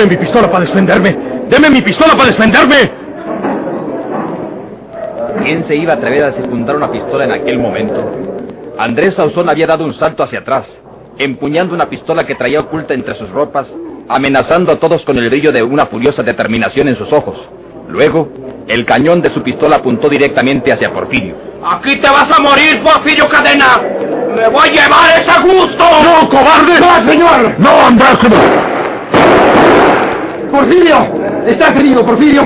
¡Deme 0.00 0.12
mi 0.12 0.16
pistola 0.16 0.50
para 0.50 0.64
defenderme! 0.64 1.14
¡Deme 1.50 1.68
mi 1.68 1.82
pistola 1.82 2.14
para 2.14 2.30
defenderme! 2.30 2.90
¿Quién 5.44 5.68
se 5.68 5.76
iba 5.76 5.92
a 5.92 5.96
atrever 5.96 6.24
a 6.24 6.32
secundar 6.32 6.74
una 6.74 6.90
pistola 6.90 7.24
en 7.24 7.32
aquel 7.32 7.58
momento? 7.58 8.10
Andrés 8.78 9.14
Sauzón 9.14 9.50
había 9.50 9.66
dado 9.66 9.84
un 9.84 9.92
salto 9.92 10.22
hacia 10.22 10.38
atrás, 10.38 10.64
empuñando 11.18 11.74
una 11.74 11.90
pistola 11.90 12.24
que 12.24 12.34
traía 12.34 12.60
oculta 12.60 12.94
entre 12.94 13.14
sus 13.14 13.28
ropas, 13.28 13.66
amenazando 14.08 14.72
a 14.72 14.76
todos 14.76 15.04
con 15.04 15.18
el 15.18 15.28
brillo 15.28 15.52
de 15.52 15.62
una 15.62 15.84
furiosa 15.84 16.22
determinación 16.22 16.88
en 16.88 16.96
sus 16.96 17.12
ojos. 17.12 17.36
Luego, 17.90 18.30
el 18.68 18.86
cañón 18.86 19.20
de 19.20 19.28
su 19.34 19.42
pistola 19.42 19.76
apuntó 19.76 20.08
directamente 20.08 20.72
hacia 20.72 20.94
Porfirio. 20.94 21.36
Aquí 21.62 21.96
te 21.96 22.08
vas 22.08 22.30
a 22.30 22.40
morir, 22.40 22.82
Porfirio 22.82 23.28
Cadena. 23.28 23.82
Me 24.34 24.48
voy 24.48 24.66
a 24.66 24.72
llevar 24.72 25.10
ese 25.20 25.40
gusto. 25.42 25.84
¡No, 26.02 26.26
cobarde! 26.30 26.80
¡No, 26.80 27.06
señor! 27.06 27.54
¡No, 27.58 27.86
Andrés! 27.86 28.69
Porfirio. 30.50 30.96
Estás 31.46 31.76
herido, 31.76 32.04
Porfirio. 32.04 32.42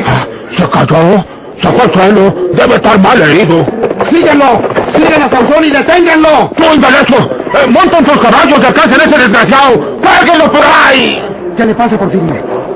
Se 0.57 0.69
cayó, 0.69 1.25
se 1.61 1.69
fue 1.69 1.83
al 1.83 1.93
suelo, 1.93 2.35
debe 2.53 2.75
estar 2.77 2.99
mal 3.01 3.21
herido. 3.23 3.67
Síguenlo. 4.11 4.63
Sigan 4.89 5.23
a 5.23 5.29
Sauzón 5.29 5.65
y 5.65 5.71
deténganlo. 5.71 6.51
¡Tú, 6.57 6.65
derecho! 6.81 7.31
Eh, 7.55 7.67
¡Monten 7.69 8.05
tus 8.05 8.19
caballos 8.19 8.61
de 8.61 8.67
alcancen 8.67 9.01
ese 9.01 9.19
desgraciado! 9.19 9.99
¡Cuélguenlo 10.01 10.53
por 10.53 10.63
ahí! 10.65 11.23
¿Qué 11.57 11.65
le 11.65 11.75
pasa, 11.75 11.99
Porfirio? 11.99 12.35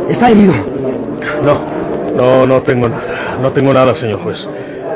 Está 0.09 0.31
herido. 0.31 0.55
No, 1.43 1.61
no, 2.15 2.47
no 2.47 2.63
tengo 2.63 2.89
nada. 2.89 3.37
No 3.41 3.53
tengo 3.53 3.73
nada, 3.73 3.95
señor 3.97 4.23
juez. 4.23 4.39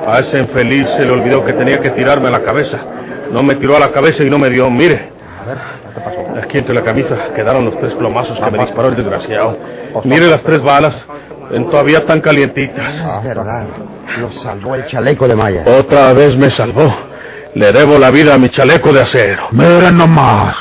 A 0.06 0.18
ese 0.20 0.38
infeliz 0.38 0.86
se 0.96 1.04
le 1.04 1.12
olvidó 1.12 1.44
que 1.44 1.52
tenía 1.52 1.80
que 1.80 1.90
tirarme 1.90 2.28
a 2.28 2.32
la 2.32 2.42
cabeza. 2.42 2.78
No 3.30 3.42
me 3.42 3.54
tiró 3.56 3.76
a 3.76 3.80
la 3.80 3.92
cabeza 3.92 4.24
y 4.24 4.30
no 4.30 4.38
me 4.38 4.50
dio. 4.50 4.70
Mire. 4.70 5.10
A 5.40 5.46
ver. 5.46 5.58
Aquí 6.40 6.58
entre 6.58 6.74
la 6.74 6.82
camisa 6.82 7.16
quedaron 7.34 7.64
los 7.64 7.78
tres 7.78 7.94
plomazos 7.94 8.38
que 8.38 8.50
me 8.50 8.64
disparó 8.64 8.88
el 8.88 8.96
desgraciado. 8.96 9.58
Mire 10.04 10.26
las 10.26 10.42
tres 10.42 10.62
balas. 10.62 10.94
En 11.50 11.68
todavía 11.68 12.06
tan 12.06 12.20
calientitas. 12.20 12.94
Es 12.94 13.24
verdad. 13.24 13.66
Lo 14.18 14.32
salvó 14.32 14.74
el 14.74 14.86
chaleco 14.86 15.28
de 15.28 15.36
Maya. 15.36 15.64
Otra 15.66 16.12
vez 16.14 16.36
me 16.36 16.50
salvó. 16.50 16.94
Le 17.54 17.72
debo 17.72 17.98
la 17.98 18.10
vida 18.10 18.34
a 18.34 18.38
mi 18.38 18.48
chaleco 18.48 18.92
de 18.92 19.02
acero. 19.02 19.48
Miren 19.50 19.96
nomás. 19.96 20.56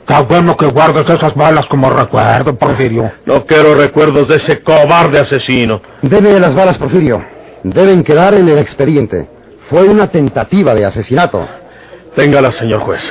Está 0.00 0.22
bueno 0.22 0.56
que 0.56 0.66
guardes 0.66 1.08
esas 1.08 1.34
balas 1.34 1.66
como 1.66 1.90
recuerdo, 1.90 2.56
Porfirio. 2.56 3.12
No 3.26 3.44
quiero 3.44 3.74
recuerdos 3.74 4.26
de 4.28 4.36
ese 4.36 4.60
cobarde 4.62 5.20
asesino. 5.20 5.80
Debe 6.02 6.40
las 6.40 6.54
balas, 6.54 6.78
Porfirio. 6.78 7.22
Deben 7.62 8.02
quedar 8.02 8.34
en 8.34 8.48
el 8.48 8.58
expediente. 8.58 9.28
Fue 9.68 9.82
una 9.82 10.08
tentativa 10.08 10.74
de 10.74 10.86
asesinato. 10.86 11.46
Téngala, 12.16 12.50
señor 12.52 12.80
juez. 12.80 13.02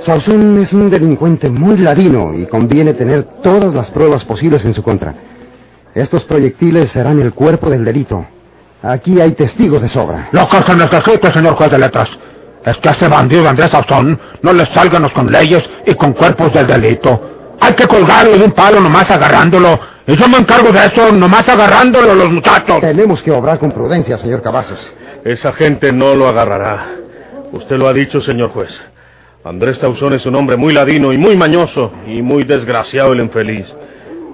Sauzón 0.00 0.58
es 0.58 0.72
un 0.72 0.90
delincuente 0.90 1.50
muy 1.50 1.76
ladino 1.78 2.32
y 2.32 2.46
conviene 2.46 2.94
tener 2.94 3.24
todas 3.42 3.74
las 3.74 3.90
pruebas 3.90 4.24
posibles 4.24 4.64
en 4.64 4.74
su 4.74 4.82
contra. 4.82 5.14
Estos 5.94 6.24
proyectiles 6.24 6.90
serán 6.90 7.20
el 7.20 7.34
cuerpo 7.34 7.68
del 7.68 7.84
delito. 7.84 8.24
Aquí 8.82 9.20
hay 9.20 9.32
testigos 9.32 9.82
de 9.82 9.88
sobra. 9.88 10.28
Lo 10.30 10.48
que 10.48 10.58
se 10.58 10.76
necesita, 10.76 11.32
señor 11.32 11.56
juez 11.56 11.70
de 11.70 11.78
letras, 11.78 12.08
es 12.64 12.76
que 12.76 12.88
a 12.88 12.92
ese 12.92 13.08
bandido 13.08 13.48
Andrés 13.48 13.70
Sauzón 13.70 14.18
no 14.42 14.52
le 14.52 14.66
salgan 14.66 15.08
con 15.10 15.32
leyes 15.32 15.64
y 15.84 15.94
con 15.94 16.12
cuerpos 16.12 16.52
del 16.52 16.66
delito. 16.68 17.56
Hay 17.60 17.72
que 17.72 17.88
colgarlo 17.88 18.38
de 18.38 18.44
un 18.44 18.52
palo 18.52 18.80
nomás 18.80 19.10
agarrándolo. 19.10 19.80
Y 20.06 20.16
yo 20.16 20.28
me 20.28 20.38
encargo 20.38 20.70
de 20.70 20.78
eso, 20.78 21.10
nomás 21.12 21.48
agarrándolo 21.48 22.14
los 22.14 22.30
muchachos. 22.30 22.80
Tenemos 22.80 23.20
que 23.20 23.32
obrar 23.32 23.58
con 23.58 23.72
prudencia, 23.72 24.16
señor 24.18 24.42
Cavazos. 24.42 24.78
Esa 25.24 25.52
gente 25.54 25.92
no 25.92 26.14
lo 26.14 26.28
agarrará. 26.28 26.86
Usted 27.50 27.76
lo 27.76 27.88
ha 27.88 27.92
dicho, 27.92 28.20
señor 28.20 28.50
juez. 28.50 28.70
Andrés 29.44 29.78
Tauzón 29.78 30.14
es 30.14 30.26
un 30.26 30.34
hombre 30.34 30.56
muy 30.56 30.72
ladino 30.72 31.12
y 31.12 31.18
muy 31.18 31.36
mañoso 31.36 31.92
y 32.06 32.22
muy 32.22 32.44
desgraciado 32.44 33.12
el 33.12 33.20
infeliz. 33.20 33.66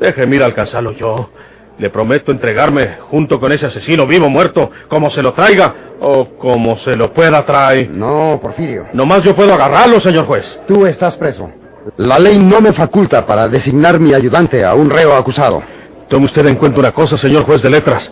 Déjeme 0.01 0.37
ir 0.37 0.43
a 0.43 0.47
alcanzarlo 0.47 0.93
yo. 0.93 1.31
Le 1.79 1.91
prometo 1.91 2.33
entregarme 2.33 2.97
junto 3.11 3.39
con 3.39 3.53
ese 3.53 3.67
asesino 3.67 4.07
vivo 4.07 4.27
o 4.27 4.31
muerto, 4.31 4.71
como 4.89 5.11
se 5.11 5.23
lo 5.23 5.33
traiga 5.33 5.75
o 6.01 6.31
como 6.39 6.79
se 6.79 6.97
lo 6.97 7.13
pueda 7.13 7.45
traer. 7.45 7.91
No, 7.91 8.39
Porfirio. 8.41 8.87
Nomás 8.93 9.23
yo 9.23 9.35
puedo 9.35 9.53
agarrarlo, 9.53 10.01
señor 10.01 10.25
juez. 10.27 10.47
Tú 10.67 10.87
estás 10.87 11.17
preso. 11.17 11.51
La 11.99 12.19
ley 12.19 12.39
no 12.39 12.61
me 12.61 12.73
faculta 12.73 13.27
para 13.27 13.49
designar 13.49 14.01
mi 14.01 14.15
ayudante 14.15 14.65
a 14.65 14.75
un 14.75 14.89
reo 14.89 15.15
acusado. 15.15 15.63
Tome 16.09 16.27
usted 16.27 16.47
en 16.47 16.57
cuenta 16.57 16.81
una 16.81 16.93
cosa, 16.93 17.19
señor 17.19 17.45
juez 17.45 17.61
de 17.61 17.71
letras. 17.71 18.11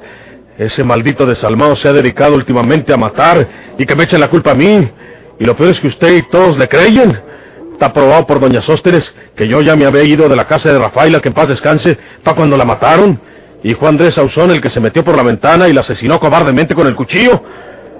Ese 0.58 0.84
maldito 0.84 1.24
desalmado 1.24 1.74
se 1.76 1.88
ha 1.88 1.92
dedicado 1.92 2.34
últimamente 2.34 2.92
a 2.92 2.98
matar 2.98 3.48
y 3.78 3.86
que 3.86 3.94
me 3.94 4.04
echen 4.04 4.20
la 4.20 4.28
culpa 4.28 4.50
a 4.50 4.54
mí. 4.54 4.90
Y 5.42 5.44
lo 5.44 5.56
peor 5.56 5.70
es 5.70 5.80
que 5.80 5.88
usted 5.88 6.14
y 6.18 6.22
todos 6.30 6.56
le 6.56 6.68
creen. 6.68 7.20
Está 7.72 7.92
probado 7.92 8.24
por 8.28 8.38
doña 8.38 8.62
Sósteres 8.62 9.12
que 9.34 9.48
yo 9.48 9.60
ya 9.60 9.74
me 9.74 9.86
había 9.86 10.04
ido 10.04 10.28
de 10.28 10.36
la 10.36 10.46
casa 10.46 10.72
de 10.72 10.78
Rafaela, 10.78 11.18
que 11.18 11.30
en 11.30 11.34
paz 11.34 11.48
descanse, 11.48 11.98
para 12.22 12.36
cuando 12.36 12.56
la 12.56 12.64
mataron. 12.64 13.20
Y 13.64 13.74
fue 13.74 13.88
Andrés 13.88 14.14
Sauzón 14.14 14.52
el 14.52 14.60
que 14.60 14.70
se 14.70 14.78
metió 14.78 15.02
por 15.02 15.16
la 15.16 15.24
ventana 15.24 15.68
y 15.68 15.72
la 15.72 15.80
asesinó 15.80 16.20
cobardemente 16.20 16.76
con 16.76 16.86
el 16.86 16.94
cuchillo. 16.94 17.42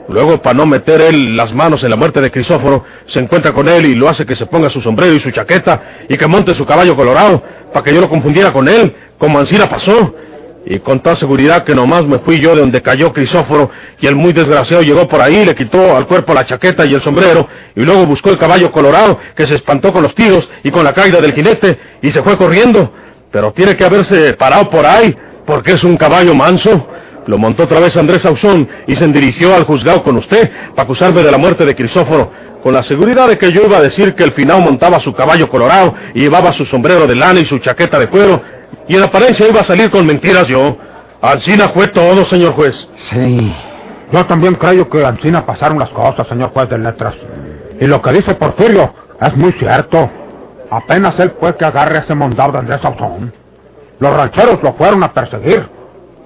Luego, 0.09 0.41
para 0.41 0.55
no 0.55 0.67
meter 0.67 1.01
él 1.01 1.37
las 1.37 1.53
manos 1.53 1.83
en 1.83 1.91
la 1.91 1.97
muerte 1.97 2.21
de 2.21 2.31
Crisóforo, 2.31 2.85
se 3.07 3.19
encuentra 3.19 3.53
con 3.53 3.69
él 3.69 3.87
y 3.87 3.97
lo 3.97 4.09
hace 4.09 4.25
que 4.25 4.37
se 4.37 4.47
ponga 4.47 4.71
su 4.71 4.81
sombrero 4.81 5.13
y 5.13 5.19
su 5.19 5.33
chaqueta 5.33 5.83
y 6.09 6.17
que 6.17 6.29
monte 6.29 6.55
su 6.55 6.65
caballo 6.65 6.95
colorado, 6.95 7.43
para 7.73 7.83
que 7.83 7.93
yo 7.93 8.01
lo 8.01 8.09
confundiera 8.09 8.53
con 8.53 8.69
él, 8.69 8.95
como 9.19 9.41
Ancina 9.41 9.69
pasó. 9.69 10.15
Y 10.64 10.78
con 10.78 11.00
toda 11.00 11.16
seguridad 11.16 11.64
que 11.64 11.75
nomás 11.75 12.04
me 12.07 12.21
fui 12.21 12.38
yo 12.38 12.54
de 12.54 12.61
donde 12.61 12.83
cayó 12.83 13.12
Crisóforo 13.12 13.71
y 14.00 14.07
el 14.07 14.14
muy 14.14 14.33
desgraciado 14.33 14.83
llegó 14.83 15.09
por 15.09 15.21
ahí, 15.21 15.45
le 15.45 15.57
quitó 15.57 15.97
al 15.97 16.07
cuerpo 16.07 16.33
la 16.35 16.47
chaqueta 16.47 16.87
y 16.87 16.95
el 16.95 17.02
sombrero 17.02 17.49
y 17.75 17.81
luego 17.83 18.07
buscó 18.07 18.31
el 18.31 18.38
caballo 18.38 18.71
colorado 18.71 19.19
que 19.35 19.47
se 19.47 19.57
espantó 19.57 19.92
con 19.92 20.04
los 20.04 20.14
tiros 20.14 20.49
y 20.62 20.71
con 20.71 20.85
la 20.85 20.92
caída 20.92 21.21
del 21.21 21.33
jinete 21.33 21.78
y 22.00 22.12
se 22.12 22.23
fue 22.23 22.37
corriendo. 22.37 22.92
Pero 23.33 23.52
tiene 23.52 23.76
que 23.76 23.85
haberse 23.85 24.35
parado 24.35 24.71
por 24.71 24.87
ahí 24.87 25.16
porque 25.47 25.73
es 25.73 25.83
un 25.83 25.97
caballo 25.97 26.35
manso. 26.35 26.88
Lo 27.26 27.38
montó 27.38 27.64
otra 27.64 27.81
vez 27.81 27.97
Andrés 27.97 28.25
Ausón 28.25 28.69
y 28.87 28.95
se 28.95 29.07
dirigió 29.09 29.54
al 29.54 29.64
juzgado 29.64 30.02
con 30.04 30.16
usted 30.16 30.49
para 30.71 30.85
acusarme 30.85 31.23
de 31.23 31.31
la 31.31 31.38
muerte 31.38 31.64
de 31.64 31.75
Crisóforo, 31.75 32.33
con 32.62 32.73
la 32.73 32.83
seguridad 32.85 33.28
de 33.28 33.38
que 33.38 33.50
yo 33.52 33.62
iba 33.64 33.78
a 33.78 33.83
decir 33.83 34.14
que 34.14 34.25
el 34.25 34.33
finao 34.33 34.61
montaba 34.61 35.00
su 35.00 35.12
caballo 35.12 35.49
colorado 35.49 35.95
y 36.14 36.21
llevaba 36.21 36.52
su 36.52 36.64
sombrero 36.66 37.07
de 37.07 37.16
lana 37.16 37.40
y 37.40 37.47
su 37.47 37.59
chaqueta 37.59 37.99
de 37.99 38.09
cuero, 38.09 38.42
y 38.89 38.97
en 38.97 39.03
apariencia 39.03 39.49
iba 39.49 39.61
a 39.61 39.65
salir 39.65 39.91
con 39.91 40.07
mentiras 40.07 40.47
yo. 40.49 40.77
Ancina 41.21 41.69
fue 41.69 41.89
todo, 41.89 42.25
señor 42.27 42.55
juez. 42.55 42.75
Sí. 42.97 43.55
Yo 44.12 44.27
también 44.27 44.55
creo 44.57 44.89
que 44.91 45.05
Ancina 45.05 45.47
pasaron 45.47 45.79
las 45.79 45.91
cosas, 45.91 46.27
señor 46.27 46.51
juez 46.51 46.69
de 46.69 46.79
letras. 46.79 47.15
Y 47.81 47.87
lo 47.87 48.03
que 48.03 48.12
dice 48.12 48.35
Porfirio 48.35 48.93
es 49.21 49.37
muy 49.37 49.53
cierto. 49.53 50.11
Apenas 50.71 51.19
él 51.21 51.35
fue 51.39 51.57
que 51.57 51.65
agarre 51.65 51.99
ese 51.99 52.15
mondado 52.15 52.53
de 52.53 52.59
Andrés 52.59 52.81
Sauzón. 52.81 53.33
Los 53.99 54.17
rancheros 54.17 54.62
lo 54.62 54.73
fueron 54.75 55.03
a 55.05 55.12
perseguir. 55.12 55.69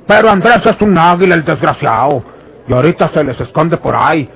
Pero 0.07 0.31
Andrés 0.31 0.65
es 0.65 0.81
un 0.81 0.97
águila, 0.97 1.35
el 1.35 1.45
desgraciado. 1.45 2.25
Y 2.69 2.73
ahorita 2.73 3.11
se 3.13 3.23
les 3.23 3.39
esconde 3.41 3.77
por 3.77 3.95
ahí. 3.95 4.29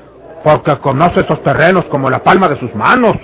Porque 0.44 0.76
conoce 0.78 1.20
esos 1.20 1.42
terrenos 1.42 1.84
como 1.86 2.10
la 2.10 2.22
palma 2.22 2.48
de 2.48 2.58
sus 2.58 2.74
manos. 2.74 3.16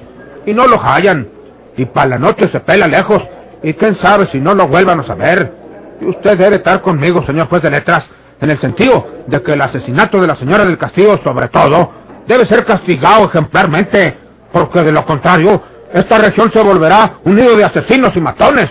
Y 0.47 0.55
no 0.55 0.67
lo 0.67 0.79
hallan. 0.79 1.29
Y 1.76 1.85
para 1.87 2.11
la 2.11 2.19
noche 2.19 2.49
se 2.49 2.61
pela 2.61 2.87
lejos. 2.87 3.23
Y 3.67 3.75
quién 3.75 3.99
sabe 3.99 4.29
si 4.29 4.39
no 4.39 4.55
lo 4.55 4.69
vuelvan 4.69 5.01
a 5.01 5.07
saber. 5.09 5.53
Y 6.01 6.05
usted 6.05 6.39
debe 6.39 6.55
estar 6.55 6.83
conmigo, 6.83 7.27
señor 7.27 7.49
juez 7.49 7.63
de 7.63 7.71
letras, 7.71 8.05
en 8.41 8.51
el 8.51 8.61
sentido 8.61 9.05
de 9.27 9.43
que 9.43 9.55
el 9.55 9.61
asesinato 9.61 10.21
de 10.21 10.29
la 10.29 10.37
señora 10.37 10.65
del 10.65 10.79
Castillo, 10.79 11.19
sobre 11.25 11.49
todo, 11.49 11.91
debe 12.29 12.47
ser 12.47 12.65
castigado 12.65 13.25
ejemplarmente. 13.25 14.17
Porque 14.53 14.85
de 14.85 14.93
lo 14.93 15.05
contrario, 15.05 15.61
esta 15.93 16.17
región 16.17 16.53
se 16.53 16.63
volverá 16.63 17.15
un 17.25 17.35
nido 17.35 17.57
de 17.57 17.65
asesinos 17.65 18.15
y 18.15 18.21
matones. 18.21 18.71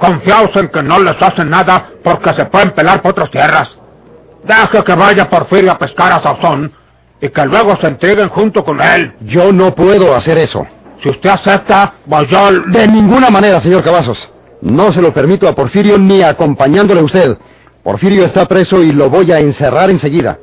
Confiaos 0.00 0.50
en 0.56 0.70
que 0.70 0.82
no 0.82 0.98
les 0.98 1.22
hacen 1.22 1.48
nada 1.48 1.90
porque 2.02 2.34
se 2.34 2.44
pueden 2.46 2.72
pelar 2.72 3.00
por 3.00 3.12
otras 3.12 3.30
tierras. 3.30 3.70
Deje 4.42 4.82
que 4.82 4.94
vaya 4.96 5.30
Porfirio 5.30 5.70
a 5.70 5.78
pescar 5.78 6.14
a 6.14 6.20
Sauzón 6.20 6.72
y 7.20 7.28
que 7.28 7.44
luego 7.44 7.76
se 7.80 7.86
entreguen 7.86 8.28
junto 8.28 8.64
con 8.64 8.82
él. 8.82 9.14
Yo 9.20 9.52
no 9.52 9.72
puedo 9.72 10.16
hacer 10.16 10.36
eso. 10.38 10.66
Si 11.00 11.10
usted 11.10 11.30
acepta, 11.30 11.94
yo... 12.28 12.52
De 12.66 12.88
ninguna 12.88 13.30
manera, 13.30 13.60
señor 13.60 13.84
Cavazos. 13.84 14.31
No 14.62 14.92
se 14.92 15.02
lo 15.02 15.12
permito 15.12 15.48
a 15.48 15.54
Porfirio 15.54 15.98
ni 15.98 16.22
acompañándole 16.22 17.00
a 17.00 17.04
usted. 17.04 17.36
Porfirio 17.82 18.24
está 18.24 18.46
preso 18.46 18.80
y 18.82 18.92
lo 18.92 19.10
voy 19.10 19.32
a 19.32 19.40
encerrar 19.40 19.90
enseguida. 19.90 20.38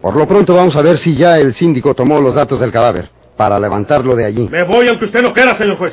Por 0.00 0.16
lo 0.16 0.26
pronto 0.26 0.54
vamos 0.54 0.74
a 0.74 0.82
ver 0.82 0.96
si 0.96 1.14
ya 1.14 1.38
el 1.38 1.54
síndico 1.54 1.94
tomó 1.94 2.18
los 2.20 2.34
datos 2.34 2.58
del 2.60 2.72
cadáver 2.72 3.10
para 3.36 3.60
levantarlo 3.60 4.16
de 4.16 4.24
allí. 4.24 4.48
Me 4.48 4.64
voy 4.64 4.88
aunque 4.88 5.04
usted 5.04 5.22
no 5.22 5.34
quiera, 5.34 5.56
señor 5.56 5.76
juez. 5.76 5.92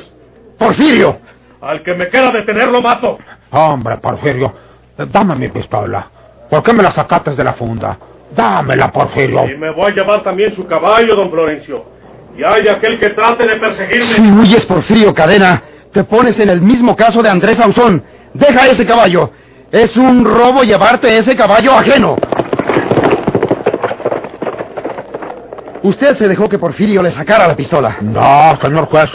¡Porfirio! 0.58 1.18
Al 1.60 1.82
que 1.82 1.94
me 1.94 2.08
quiera 2.08 2.30
detener 2.32 2.68
lo 2.68 2.80
mato. 2.80 3.18
Hombre, 3.50 3.98
Porfirio, 3.98 4.52
dame 5.12 5.36
mi 5.36 5.48
pistola. 5.48 6.10
¿Por 6.48 6.62
qué 6.62 6.72
me 6.72 6.82
la 6.82 6.92
sacaste 6.92 7.32
de 7.32 7.44
la 7.44 7.52
funda? 7.54 7.98
Dámela, 8.34 8.90
Porfirio. 8.90 9.50
Y 9.50 9.58
me 9.58 9.70
voy 9.72 9.90
a 9.90 9.94
llevar 9.94 10.22
también 10.22 10.54
su 10.54 10.66
caballo, 10.66 11.14
don 11.14 11.30
Florencio. 11.30 11.84
Y 12.38 12.42
hay 12.42 12.68
aquel 12.68 12.98
que 12.98 13.10
trate 13.10 13.46
de 13.46 13.56
perseguirme. 13.56 14.02
Si 14.02 14.30
huyes, 14.30 14.64
Porfirio 14.66 15.14
Cadena, 15.14 15.62
te 15.96 16.04
pones 16.04 16.38
en 16.38 16.50
el 16.50 16.60
mismo 16.60 16.94
caso 16.94 17.22
de 17.22 17.30
Andrés 17.30 17.58
Ausón. 17.58 18.04
Deja 18.34 18.66
ese 18.66 18.84
caballo. 18.84 19.30
Es 19.72 19.96
un 19.96 20.26
robo 20.26 20.62
llevarte 20.62 21.16
ese 21.16 21.34
caballo 21.34 21.72
ajeno. 21.72 22.16
Usted 25.82 26.18
se 26.18 26.28
dejó 26.28 26.50
que 26.50 26.58
Porfirio 26.58 27.02
le 27.02 27.12
sacara 27.12 27.48
la 27.48 27.56
pistola. 27.56 27.96
No, 28.02 28.58
señor 28.60 28.88
juez. 28.88 29.08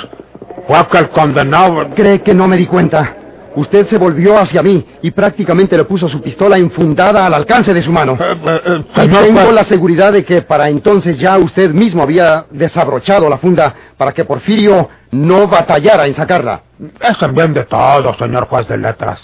Fue 0.67 0.87
que 0.91 0.97
el 0.97 1.09
condenado... 1.09 1.87
¿Cree 1.95 2.23
que 2.23 2.33
no 2.33 2.47
me 2.47 2.57
di 2.57 2.65
cuenta? 2.65 3.15
Usted 3.55 3.87
se 3.87 3.97
volvió 3.97 4.37
hacia 4.37 4.63
mí 4.63 4.85
y 5.01 5.11
prácticamente 5.11 5.75
le 5.75 5.83
puso 5.83 6.07
su 6.07 6.21
pistola 6.21 6.57
enfundada 6.57 7.25
al 7.25 7.33
alcance 7.33 7.73
de 7.73 7.81
su 7.81 7.91
mano. 7.91 8.13
Eh, 8.13 8.37
eh, 8.45 8.61
eh, 8.65 8.83
Y 8.95 8.99
señor 9.01 9.23
tengo 9.25 9.51
la 9.51 9.63
seguridad 9.65 10.13
de 10.13 10.23
que 10.23 10.41
para 10.41 10.69
entonces 10.69 11.17
ya 11.17 11.37
usted 11.37 11.71
mismo 11.73 12.01
había 12.03 12.45
desabrochado 12.49 13.29
la 13.29 13.37
funda 13.39 13.73
para 13.97 14.13
que 14.13 14.23
Porfirio 14.23 14.89
no 15.11 15.47
batallara 15.47 16.07
en 16.07 16.15
sacarla. 16.15 16.61
Es 17.01 17.21
en 17.21 17.35
bien 17.35 17.53
de 17.53 17.65
todo, 17.65 18.17
señor 18.17 18.47
juez 18.47 18.67
de 18.69 18.77
letras. 18.77 19.19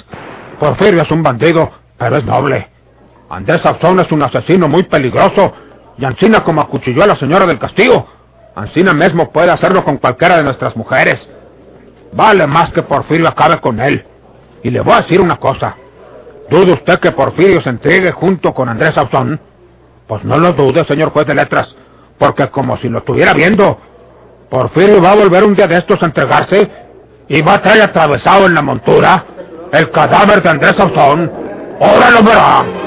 Porfirio 0.60 1.04
es 1.04 1.12
un 1.12 1.24
bandido, 1.24 1.72
pero 1.98 2.18
es 2.18 2.26
noble. 2.26 2.68
Andrés 3.30 3.62
Sauzón 3.62 4.00
es 4.02 4.12
un 4.12 4.24
asesino 4.24 4.68
muy 4.68 4.84
peligroso. 4.84 5.54
Y 5.98 6.06
Ancina 6.06 6.44
como 6.44 6.62
acuchilló 6.62 7.04
a 7.04 7.08
la 7.08 7.16
señora 7.16 7.46
del 7.46 7.60
Castillo. 7.60 8.06
Ancina 8.56 8.94
mismo 8.94 9.32
puede 9.32 9.52
hacerlo 9.52 9.84
con 9.84 9.98
cualquiera 9.98 10.38
de 10.38 10.44
nuestras 10.44 10.76
mujeres. 10.76 11.28
Vale 12.14 12.46
más 12.46 12.72
que 12.72 12.84
Porfirio 12.84 13.28
acabe 13.28 13.60
con 13.60 13.80
él. 13.80 14.06
Y 14.68 14.70
le 14.70 14.82
voy 14.82 14.96
a 14.96 15.02
decir 15.02 15.22
una 15.22 15.38
cosa. 15.38 15.78
¿Duda 16.50 16.74
usted 16.74 17.00
que 17.00 17.12
Porfirio 17.12 17.62
se 17.62 17.70
entregue 17.70 18.12
junto 18.12 18.54
con 18.54 18.68
Andrés 18.68 18.96
Sauzón? 18.96 19.40
Pues 20.06 20.26
no 20.26 20.38
lo 20.38 20.52
dude, 20.52 20.84
señor 20.84 21.12
juez 21.12 21.26
de 21.26 21.36
letras. 21.36 21.74
Porque 22.20 22.50
como 22.50 22.76
si 22.80 22.90
lo 22.90 22.98
estuviera 22.98 23.32
viendo, 23.32 23.80
Porfirio 24.50 25.02
va 25.02 25.12
a 25.12 25.16
volver 25.16 25.46
un 25.46 25.56
día 25.56 25.68
de 25.68 25.78
estos 25.78 26.04
a 26.04 26.08
entregarse 26.08 26.70
y 27.30 27.42
va 27.42 27.54
a 27.54 27.62
traer 27.62 27.84
atravesado 27.84 28.46
en 28.46 28.56
la 28.56 28.62
montura 28.62 29.24
el 29.72 29.90
cadáver 29.90 30.42
de 30.42 30.50
Andrés 30.50 30.76
Sauzón. 30.76 31.32
¡Ahora 31.80 32.12
lo 32.12 32.24
verá! 32.24 32.87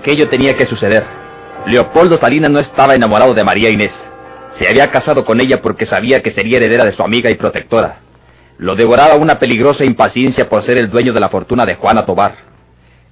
Aquello 0.00 0.30
tenía 0.30 0.56
que 0.56 0.64
suceder. 0.64 1.04
Leopoldo 1.66 2.16
Salinas 2.16 2.50
no 2.50 2.58
estaba 2.58 2.94
enamorado 2.94 3.34
de 3.34 3.44
María 3.44 3.68
Inés. 3.68 3.92
Se 4.58 4.66
había 4.66 4.90
casado 4.90 5.26
con 5.26 5.42
ella 5.42 5.60
porque 5.60 5.84
sabía 5.84 6.22
que 6.22 6.30
sería 6.30 6.56
heredera 6.56 6.86
de 6.86 6.92
su 6.92 7.02
amiga 7.02 7.28
y 7.28 7.34
protectora. 7.34 7.98
Lo 8.56 8.76
devoraba 8.76 9.16
una 9.16 9.38
peligrosa 9.38 9.84
impaciencia 9.84 10.48
por 10.48 10.64
ser 10.64 10.78
el 10.78 10.88
dueño 10.88 11.12
de 11.12 11.20
la 11.20 11.28
fortuna 11.28 11.66
de 11.66 11.74
Juana 11.74 12.06
Tobar. 12.06 12.34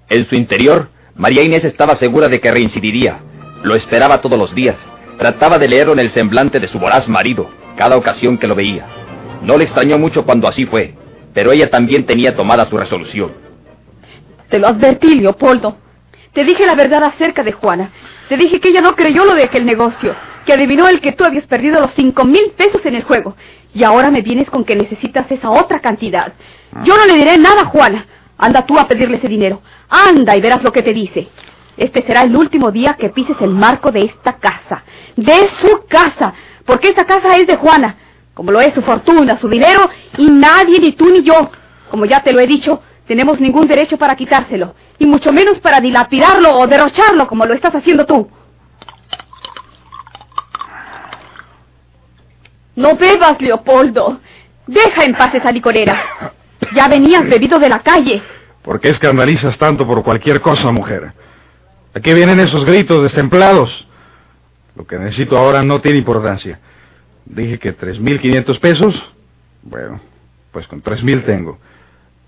En 0.08 0.26
su 0.30 0.34
interior, 0.34 0.88
María 1.14 1.42
Inés 1.42 1.64
estaba 1.64 1.96
segura 1.96 2.28
de 2.28 2.40
que 2.40 2.50
reincidiría. 2.50 3.18
Lo 3.62 3.74
esperaba 3.74 4.22
todos 4.22 4.38
los 4.38 4.54
días. 4.54 4.76
Trataba 5.18 5.58
de 5.58 5.68
leerlo 5.68 5.92
en 5.92 5.98
el 5.98 6.08
semblante 6.08 6.58
de 6.58 6.68
su 6.68 6.78
voraz 6.78 7.06
marido, 7.06 7.50
cada 7.76 7.98
ocasión 7.98 8.38
que 8.38 8.46
lo 8.46 8.54
veía. 8.54 8.86
No 9.42 9.58
le 9.58 9.64
extrañó 9.64 9.98
mucho 9.98 10.24
cuando 10.24 10.48
así 10.48 10.64
fue, 10.64 10.94
pero 11.34 11.52
ella 11.52 11.68
también 11.68 12.06
tenía 12.06 12.34
tomada 12.34 12.64
su 12.64 12.78
resolución. 12.78 13.32
Te 14.48 14.58
lo 14.58 14.68
advertí, 14.68 15.20
Leopoldo. 15.20 15.76
Te 16.32 16.44
dije 16.44 16.66
la 16.66 16.74
verdad 16.74 17.04
acerca 17.04 17.42
de 17.42 17.52
Juana. 17.52 17.90
Te 18.28 18.36
dije 18.36 18.60
que 18.60 18.68
ella 18.68 18.80
no 18.80 18.94
creyó 18.94 19.24
lo 19.24 19.34
de 19.34 19.44
aquel 19.44 19.64
negocio, 19.64 20.14
que 20.44 20.52
adivinó 20.52 20.88
el 20.88 21.00
que 21.00 21.12
tú 21.12 21.24
habías 21.24 21.46
perdido 21.46 21.80
los 21.80 21.92
cinco 21.96 22.24
mil 22.24 22.52
pesos 22.56 22.84
en 22.84 22.94
el 22.94 23.04
juego. 23.04 23.36
Y 23.74 23.84
ahora 23.84 24.10
me 24.10 24.22
vienes 24.22 24.48
con 24.50 24.64
que 24.64 24.76
necesitas 24.76 25.30
esa 25.30 25.50
otra 25.50 25.80
cantidad. 25.80 26.32
Yo 26.84 26.96
no 26.96 27.06
le 27.06 27.14
diré 27.14 27.38
nada 27.38 27.62
a 27.62 27.66
Juana. 27.66 28.06
Anda 28.36 28.66
tú 28.66 28.78
a 28.78 28.86
pedirle 28.86 29.16
ese 29.16 29.28
dinero. 29.28 29.62
Anda 29.88 30.36
y 30.36 30.40
verás 30.40 30.62
lo 30.62 30.72
que 30.72 30.82
te 30.82 30.92
dice. 30.92 31.28
Este 31.76 32.02
será 32.02 32.22
el 32.22 32.34
último 32.34 32.70
día 32.70 32.96
que 32.98 33.08
pises 33.10 33.36
el 33.40 33.50
marco 33.50 33.90
de 33.90 34.02
esta 34.02 34.34
casa. 34.34 34.84
De 35.16 35.48
su 35.60 35.86
casa. 35.88 36.34
Porque 36.64 36.88
esta 36.88 37.04
casa 37.04 37.36
es 37.36 37.46
de 37.46 37.56
Juana. 37.56 37.96
Como 38.34 38.52
lo 38.52 38.60
es 38.60 38.74
su 38.74 38.82
fortuna, 38.82 39.38
su 39.38 39.48
dinero, 39.48 39.90
y 40.16 40.30
nadie, 40.30 40.78
ni 40.78 40.92
tú 40.92 41.08
ni 41.10 41.22
yo. 41.22 41.50
Como 41.90 42.04
ya 42.04 42.22
te 42.22 42.32
lo 42.32 42.40
he 42.40 42.46
dicho, 42.46 42.82
tenemos 43.08 43.40
ningún 43.40 43.66
derecho 43.66 43.96
para 43.96 44.14
quitárselo. 44.14 44.74
Y 44.98 45.06
mucho 45.06 45.32
menos 45.32 45.58
para 45.58 45.80
dilapidarlo 45.80 46.56
o 46.58 46.66
derrocharlo 46.66 47.26
como 47.26 47.46
lo 47.46 47.54
estás 47.54 47.74
haciendo 47.74 48.04
tú. 48.04 48.28
No 52.76 52.96
bebas, 52.96 53.40
Leopoldo. 53.40 54.20
Deja 54.66 55.04
en 55.04 55.14
paz 55.14 55.34
esa 55.34 55.50
licorera. 55.50 56.34
Ya 56.74 56.86
venías 56.86 57.26
bebido 57.28 57.58
de 57.58 57.70
la 57.70 57.80
calle. 57.80 58.22
¿Por 58.62 58.78
qué 58.78 58.90
escandalizas 58.90 59.56
tanto 59.56 59.86
por 59.86 60.04
cualquier 60.04 60.42
cosa, 60.42 60.70
mujer? 60.70 61.12
¿A 61.94 62.00
qué 62.00 62.12
vienen 62.12 62.38
esos 62.38 62.66
gritos 62.66 63.02
destemplados? 63.02 63.88
Lo 64.76 64.86
que 64.86 64.98
necesito 64.98 65.38
ahora 65.38 65.62
no 65.62 65.80
tiene 65.80 65.98
importancia. 65.98 66.60
Dije 67.24 67.58
que 67.58 67.72
tres 67.72 67.98
mil 67.98 68.20
quinientos 68.20 68.58
pesos. 68.58 68.94
Bueno, 69.62 69.98
pues 70.52 70.66
con 70.68 70.82
tres 70.82 71.02
mil 71.02 71.24
tengo. 71.24 71.58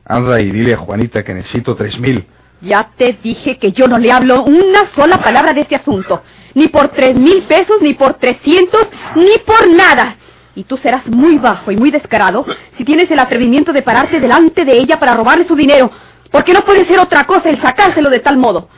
Anda 0.05 0.41
y 0.41 0.51
dile 0.51 0.75
a 0.75 0.79
Juanita 0.79 1.23
que 1.23 1.35
necesito 1.35 1.75
tres 1.77 1.99
mil. 1.99 2.27
Ya 2.61 2.91
te 2.97 3.19
dije 3.23 3.59
que 3.59 3.73
yo 3.73 3.87
no 3.87 3.99
le 3.99 4.13
hablo 4.13 4.43
una 4.45 4.87
sola 4.95 5.19
palabra 5.19 5.53
de 5.53 5.63
este 5.63 5.77
asunto. 5.77 6.23
Ni 6.55 6.69
por 6.69 6.89
tres 6.89 7.15
mil 7.15 7.43
pesos, 7.45 7.77
ni 7.81 7.95
por 7.95 8.15
trescientos, 8.15 8.87
ni 9.17 9.39
por 9.47 9.69
nada. 9.69 10.17
Y 10.55 10.65
tú 10.65 10.77
serás 10.79 11.07
muy 11.07 11.39
bajo 11.39 11.71
y 11.71 11.77
muy 11.77 11.91
descarado 11.91 12.45
si 12.77 12.85
tienes 12.85 13.11
el 13.11 13.19
atrevimiento 13.19 13.73
de 13.73 13.83
pararte 13.83 14.21
delante 14.21 14.65
de 14.65 14.79
ella 14.79 14.99
para 14.99 15.15
robarle 15.15 15.47
su 15.47 15.55
dinero. 15.55 15.91
Porque 16.31 16.53
no 16.53 16.65
puede 16.65 16.85
ser 16.87 16.99
otra 16.99 17.25
cosa 17.25 17.49
el 17.49 17.61
sacárselo 17.63 18.11
de 18.11 18.19
tal 18.21 18.37
modo. 18.37 18.69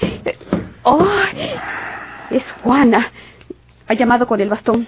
Eh, 0.00 0.38
¡Oh! 0.84 1.06
Es 2.30 2.42
Juana. 2.62 3.10
Ha 3.86 3.94
llamado 3.94 4.26
con 4.26 4.40
el 4.40 4.48
bastón. 4.48 4.86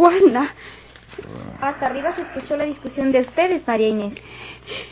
Juana. 0.00 0.54
Hasta 1.60 1.86
arriba 1.86 2.14
se 2.14 2.22
escuchó 2.22 2.56
la 2.56 2.64
discusión 2.64 3.12
de 3.12 3.20
ustedes, 3.20 3.66
María 3.66 3.88
Inés. 3.88 4.14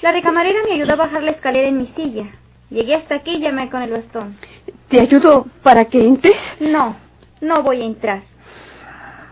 La 0.02 0.12
recamarera 0.12 0.60
me 0.66 0.74
ayudó 0.74 0.92
a 0.92 0.96
bajar 0.96 1.22
la 1.22 1.30
escalera 1.30 1.66
en 1.66 1.78
mi 1.78 1.86
silla. 1.96 2.26
Llegué 2.68 2.94
hasta 2.94 3.14
aquí 3.14 3.36
y 3.36 3.40
llamé 3.40 3.70
con 3.70 3.80
el 3.80 3.90
bastón. 3.90 4.36
¿Te 4.88 5.00
ayudo 5.00 5.46
para 5.62 5.86
que 5.86 6.06
entres? 6.06 6.36
No, 6.60 6.96
no 7.40 7.62
voy 7.62 7.80
a 7.80 7.86
entrar. 7.86 8.20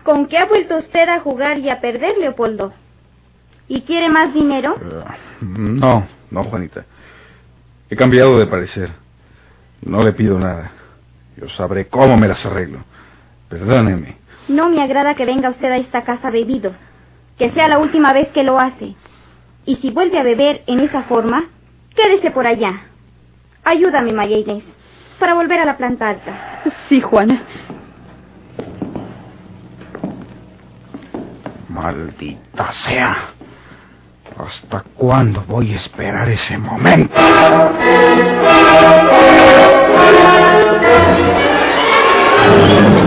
¿Con 0.03 0.25
qué 0.25 0.39
ha 0.39 0.45
vuelto 0.45 0.77
usted 0.77 1.09
a 1.09 1.19
jugar 1.19 1.59
y 1.59 1.69
a 1.69 1.79
perder, 1.79 2.17
Leopoldo? 2.17 2.73
¿Y 3.67 3.81
quiere 3.81 4.09
más 4.09 4.33
dinero? 4.33 4.77
No, 5.41 6.07
no, 6.31 6.43
Juanita. 6.45 6.85
He 7.87 7.95
cambiado 7.95 8.39
de 8.39 8.47
parecer. 8.47 8.89
No 9.81 10.01
le 10.01 10.13
pido 10.13 10.39
nada. 10.39 10.71
Yo 11.35 11.47
sabré 11.49 11.87
cómo 11.87 12.17
me 12.17 12.27
las 12.27 12.43
arreglo. 12.47 12.79
Perdóneme. 13.47 14.26
No 14.47 14.69
me 14.69 14.81
agrada 14.81 15.15
que 15.15 15.25
venga 15.25 15.49
usted 15.49 15.71
a 15.71 15.77
esta 15.77 16.03
casa 16.03 16.29
bebido. 16.29 16.73
Que 17.37 17.51
sea 17.51 17.67
la 17.67 17.79
última 17.79 18.13
vez 18.13 18.29
que 18.29 18.43
lo 18.43 18.59
hace. 18.59 18.95
Y 19.65 19.75
si 19.77 19.91
vuelve 19.91 20.19
a 20.19 20.23
beber 20.23 20.63
en 20.67 20.79
esa 20.79 21.03
forma, 21.03 21.45
quédese 21.95 22.31
por 22.31 22.47
allá. 22.47 22.73
Ayúdame, 23.63 24.13
María 24.13 24.37
Inés, 24.37 24.63
para 25.19 25.33
volver 25.33 25.59
a 25.59 25.65
la 25.65 25.77
planta 25.77 26.09
alta. 26.09 26.61
Sí, 26.89 27.01
Juana. 27.01 27.41
Maldita 31.67 32.71
sea. 32.71 33.31
¿Hasta 34.37 34.83
cuándo 34.95 35.43
voy 35.47 35.73
a 35.73 35.77
esperar 35.77 36.29
ese 36.29 36.57
momento? 36.57 37.13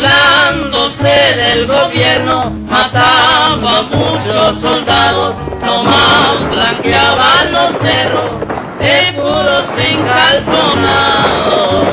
Burlándose 0.00 1.36
del 1.36 1.66
gobierno, 1.66 2.50
mataba 2.70 3.80
a 3.80 3.82
muchos 3.82 4.58
soldados, 4.62 5.34
nomás 5.62 6.40
blanqueaban 6.48 7.52
los 7.52 7.72
cerros 7.82 8.30
de 8.78 9.12
puros 9.12 9.64
encalzonados. 9.76 11.89